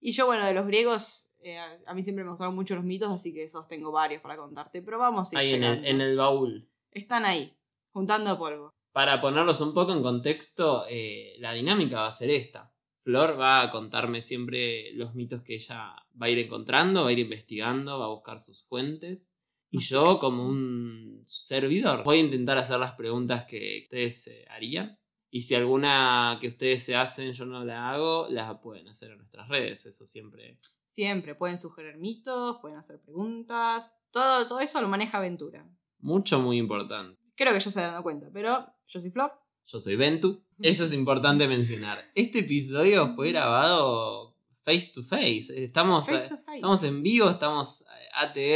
Y 0.00 0.12
yo, 0.12 0.26
bueno, 0.26 0.44
de 0.44 0.54
los 0.54 0.66
griegos, 0.66 1.34
eh, 1.40 1.58
a 1.58 1.94
mí 1.94 2.02
siempre 2.02 2.24
me 2.24 2.30
gustaron 2.30 2.54
mucho 2.54 2.74
los 2.74 2.84
mitos, 2.84 3.10
así 3.10 3.32
que 3.32 3.44
esos 3.44 3.66
tengo 3.68 3.92
varios 3.92 4.22
para 4.22 4.36
contarte. 4.36 4.82
Pero 4.82 4.98
vamos 4.98 5.32
a 5.32 5.34
ir 5.34 5.38
Ahí 5.38 5.54
en 5.54 5.64
el, 5.64 5.70
llegando. 5.70 5.88
en 5.88 6.00
el 6.00 6.16
baúl. 6.16 6.68
Están 6.90 7.24
ahí, 7.24 7.56
juntando 7.92 8.38
polvo. 8.38 8.70
Para 8.92 9.20
ponerlos 9.20 9.60
un 9.60 9.74
poco 9.74 9.92
en 9.92 10.02
contexto, 10.02 10.86
eh, 10.88 11.34
la 11.38 11.52
dinámica 11.52 12.00
va 12.00 12.06
a 12.08 12.12
ser 12.12 12.30
esta. 12.30 12.72
Flor 13.02 13.38
va 13.38 13.62
a 13.62 13.70
contarme 13.70 14.20
siempre 14.20 14.92
los 14.94 15.14
mitos 15.14 15.42
que 15.42 15.54
ella 15.54 15.94
va 16.20 16.26
a 16.26 16.30
ir 16.30 16.38
encontrando, 16.38 17.04
va 17.04 17.10
a 17.10 17.12
ir 17.12 17.20
investigando, 17.20 17.98
va 17.98 18.06
a 18.06 18.08
buscar 18.08 18.40
sus 18.40 18.64
fuentes. 18.64 19.38
Y 19.70 19.78
yo, 19.80 20.16
como 20.18 20.46
un 20.46 21.20
servidor, 21.24 22.04
voy 22.04 22.18
a 22.18 22.20
intentar 22.22 22.56
hacer 22.58 22.78
las 22.80 22.92
preguntas 22.94 23.44
que 23.46 23.80
ustedes 23.82 24.28
eh, 24.28 24.44
harían. 24.48 24.98
Y 25.36 25.42
si 25.42 25.54
alguna 25.54 26.38
que 26.40 26.48
ustedes 26.48 26.82
se 26.82 26.96
hacen 26.96 27.30
yo 27.34 27.44
no 27.44 27.62
la 27.62 27.90
hago, 27.90 28.26
la 28.30 28.58
pueden 28.58 28.88
hacer 28.88 29.10
en 29.10 29.18
nuestras 29.18 29.46
redes. 29.50 29.84
Eso 29.84 30.06
siempre. 30.06 30.56
Siempre 30.86 31.34
pueden 31.34 31.58
sugerir 31.58 31.98
mitos, 31.98 32.56
pueden 32.62 32.78
hacer 32.78 33.02
preguntas. 33.02 33.98
Todo, 34.10 34.46
todo 34.46 34.60
eso 34.60 34.80
lo 34.80 34.88
maneja 34.88 35.18
Aventura. 35.18 35.68
Mucho, 35.98 36.40
muy 36.40 36.56
importante. 36.56 37.20
Creo 37.34 37.52
que 37.52 37.60
ya 37.60 37.70
se 37.70 37.82
han 37.82 37.90
dado 37.90 38.02
cuenta, 38.02 38.30
pero 38.32 38.66
yo 38.86 38.98
soy 38.98 39.10
Flor. 39.10 39.30
Yo 39.66 39.78
soy 39.78 39.96
Ventu. 39.96 40.42
Eso 40.58 40.84
es 40.84 40.94
importante 40.94 41.46
mencionar. 41.46 42.02
Este 42.14 42.38
episodio 42.38 43.14
fue 43.14 43.32
grabado 43.32 44.34
face 44.64 44.90
to 44.94 45.02
face. 45.02 45.48
Estamos, 45.62 46.06
Face 46.06 46.28
to 46.28 46.38
face. 46.38 46.56
estamos 46.56 46.82
en 46.82 47.02
vivo, 47.02 47.28
estamos 47.28 47.82
eh, 47.82 47.84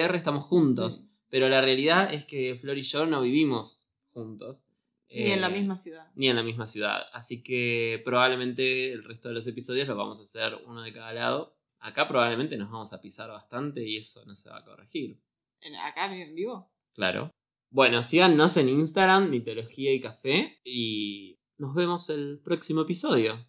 ATR, 0.06 0.16
estamos 0.16 0.44
juntos. 0.44 1.04
Pero 1.28 1.50
la 1.50 1.60
realidad 1.60 2.10
es 2.10 2.24
que 2.24 2.56
Flor 2.58 2.78
y 2.78 2.82
yo 2.84 3.04
no 3.04 3.20
vivimos 3.20 3.92
juntos. 4.14 4.64
Ni 5.10 5.30
en 5.32 5.40
la 5.40 5.48
Eh, 5.48 5.52
misma 5.52 5.76
ciudad. 5.76 6.08
Ni 6.14 6.28
en 6.28 6.36
la 6.36 6.42
misma 6.42 6.66
ciudad. 6.66 7.02
Así 7.12 7.42
que 7.42 8.00
probablemente 8.04 8.92
el 8.92 9.02
resto 9.04 9.28
de 9.28 9.34
los 9.34 9.46
episodios 9.46 9.88
los 9.88 9.96
vamos 9.96 10.18
a 10.18 10.22
hacer 10.22 10.56
uno 10.66 10.82
de 10.82 10.92
cada 10.92 11.12
lado. 11.12 11.56
Acá 11.80 12.06
probablemente 12.06 12.56
nos 12.56 12.70
vamos 12.70 12.92
a 12.92 13.00
pisar 13.00 13.28
bastante 13.30 13.82
y 13.86 13.96
eso 13.96 14.24
no 14.26 14.34
se 14.36 14.50
va 14.50 14.58
a 14.58 14.64
corregir. 14.64 15.20
En- 15.62 15.74
¿Acá 15.76 16.14
en 16.14 16.34
vivo? 16.34 16.70
Claro. 16.94 17.30
Bueno, 17.72 18.02
síganos 18.02 18.56
en 18.56 18.68
Instagram, 18.68 19.30
Mitología 19.30 19.92
y 19.92 20.00
Café. 20.00 20.60
Y 20.64 21.38
nos 21.58 21.74
vemos 21.74 22.08
el 22.10 22.40
próximo 22.44 22.82
episodio. 22.82 23.46